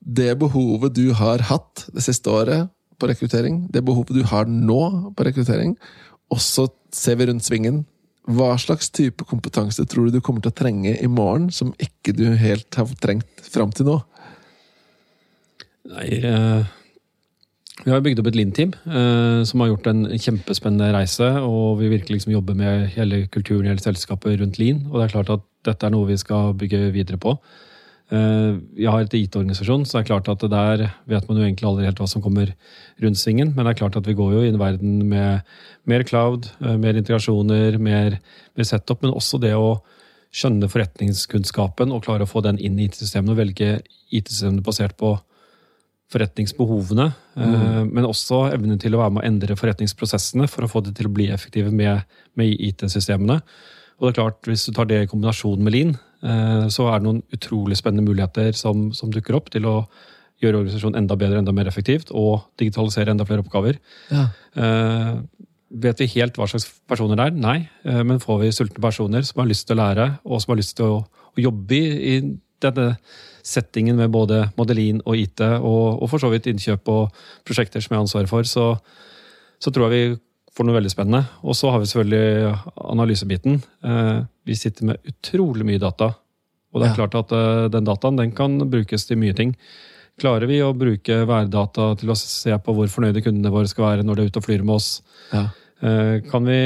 [0.00, 5.12] det behovet du har hatt det siste året på rekruttering, det behovet du har nå
[5.16, 5.74] på rekruttering,
[6.32, 7.84] og så ser vi rundt svingen.
[8.26, 12.16] Hva slags type kompetanse tror du du kommer til å trenge i morgen, som ikke
[12.16, 14.00] du helt har trengt fram til nå?
[15.92, 16.72] Nei, eh,
[17.84, 21.28] vi har bygd opp et Lean-team eh, som har gjort en kjempespennende reise.
[21.44, 24.86] Og vi virkelig liksom jobber med hele kulturen hele selskapet rundt Lean.
[24.90, 27.36] Og det er klart at dette er noe vi skal bygge videre på.
[28.12, 31.66] Eh, Vi har et IT-organisasjon, så det er klart at der vet man jo egentlig
[31.66, 32.52] aldri helt hva som kommer
[33.02, 33.54] rundt svingen.
[33.54, 35.42] Men det er klart at vi går jo i en verden med
[35.84, 38.18] mer cloud, eh, mer integrasjoner, mer,
[38.56, 39.02] mer setup.
[39.02, 39.80] Men også det å
[40.36, 43.32] skjønne forretningskunnskapen og klare å få den inn i IT-systemene.
[43.32, 43.80] Og velge
[44.12, 45.16] IT-systemene basert på
[46.12, 47.08] forretningsbehovene.
[47.34, 47.90] Mm.
[47.90, 51.08] Men også evnen til å være med å endre forretningsprosessene for å få det til
[51.08, 52.04] å bli effektive med,
[52.38, 53.40] med IT-systemene.
[53.96, 56.98] Og det er klart, Hvis du tar det i kombinasjon med Lean, eh, så er
[56.98, 59.74] det noen utrolig spennende muligheter som, som dukker opp til å
[60.42, 63.78] gjøre organisasjonen enda bedre, enda mer effektivt, og digitalisere enda flere oppgaver.
[64.12, 64.26] Ja.
[64.60, 65.12] Eh,
[65.86, 67.38] vet vi helt hva slags personer det er?
[67.46, 67.58] Nei.
[67.88, 70.60] Eh, men får vi sultne personer som har lyst til å lære, og som har
[70.60, 70.98] lyst til å,
[71.32, 72.18] å jobbe i,
[72.64, 72.94] denne
[73.44, 77.92] settingen med både Modelin og IT, og, og for så vidt innkjøp og prosjekter som
[77.92, 78.70] jeg har ansvaret for, så,
[79.60, 80.16] så tror jeg vi
[80.56, 81.26] får noe veldig spennende.
[81.44, 82.52] Og så har vi selvfølgelig
[82.94, 83.58] analysebiten.
[83.84, 86.12] Eh, vi sitter med utrolig mye data.
[86.72, 89.54] Og det er klart at eh, den dataen den kan brukes til mye ting.
[90.20, 94.06] Klarer vi å bruke værdata til å se på hvor fornøyde kundene våre skal være
[94.06, 94.90] når de er ute og flyr med oss?
[95.32, 95.48] Ja.
[95.84, 96.60] Eh, Kan vi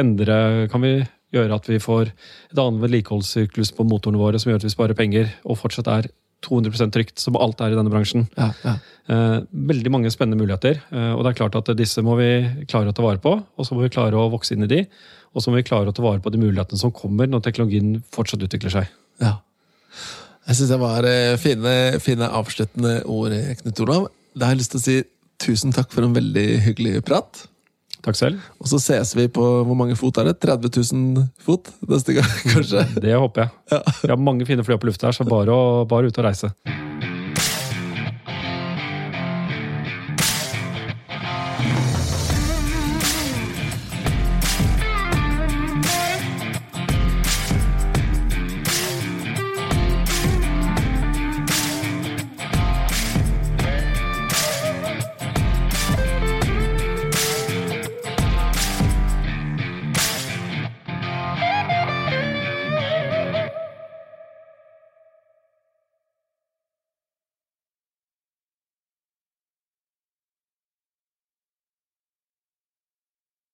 [0.00, 0.94] endre Kan vi
[1.30, 4.98] Gjøre at vi får et annet vedlikeholdssyklus på motorene våre som gjør at vi sparer
[4.98, 6.08] penger, og fortsatt er
[6.46, 8.26] 200% trygt, som alt er i denne bransjen.
[8.38, 8.74] Ja, ja.
[9.10, 9.36] Eh,
[9.72, 10.80] veldig mange spennende muligheter.
[10.90, 12.30] eh, og det er klart at disse må vi
[12.70, 14.84] klare å ta vare på, og så må vi klare å vokse inn i de.
[15.34, 18.02] Og så må vi klare å ta vare på de mulighetene som kommer når teknologien
[18.14, 18.90] fortsatt utvikler seg.
[19.20, 19.38] ja.
[20.48, 21.72] Jeg syns det var eh, fine,
[22.02, 24.06] fine avsluttende ord, Knut Olav.
[24.34, 24.96] Da har jeg lyst til å si
[25.40, 27.44] tusen takk for en veldig hyggelig prat.
[28.04, 28.40] Takk selv.
[28.60, 30.38] Og så ses vi på hvor mange fot er det?
[30.40, 32.86] 30 000 fot neste gang, kanskje?
[32.96, 33.54] Det håper jeg.
[33.74, 33.82] Ja.
[34.00, 36.30] Vi har mange fine fly opp i lufta her, så bare, å, bare ut og
[36.30, 36.52] reise.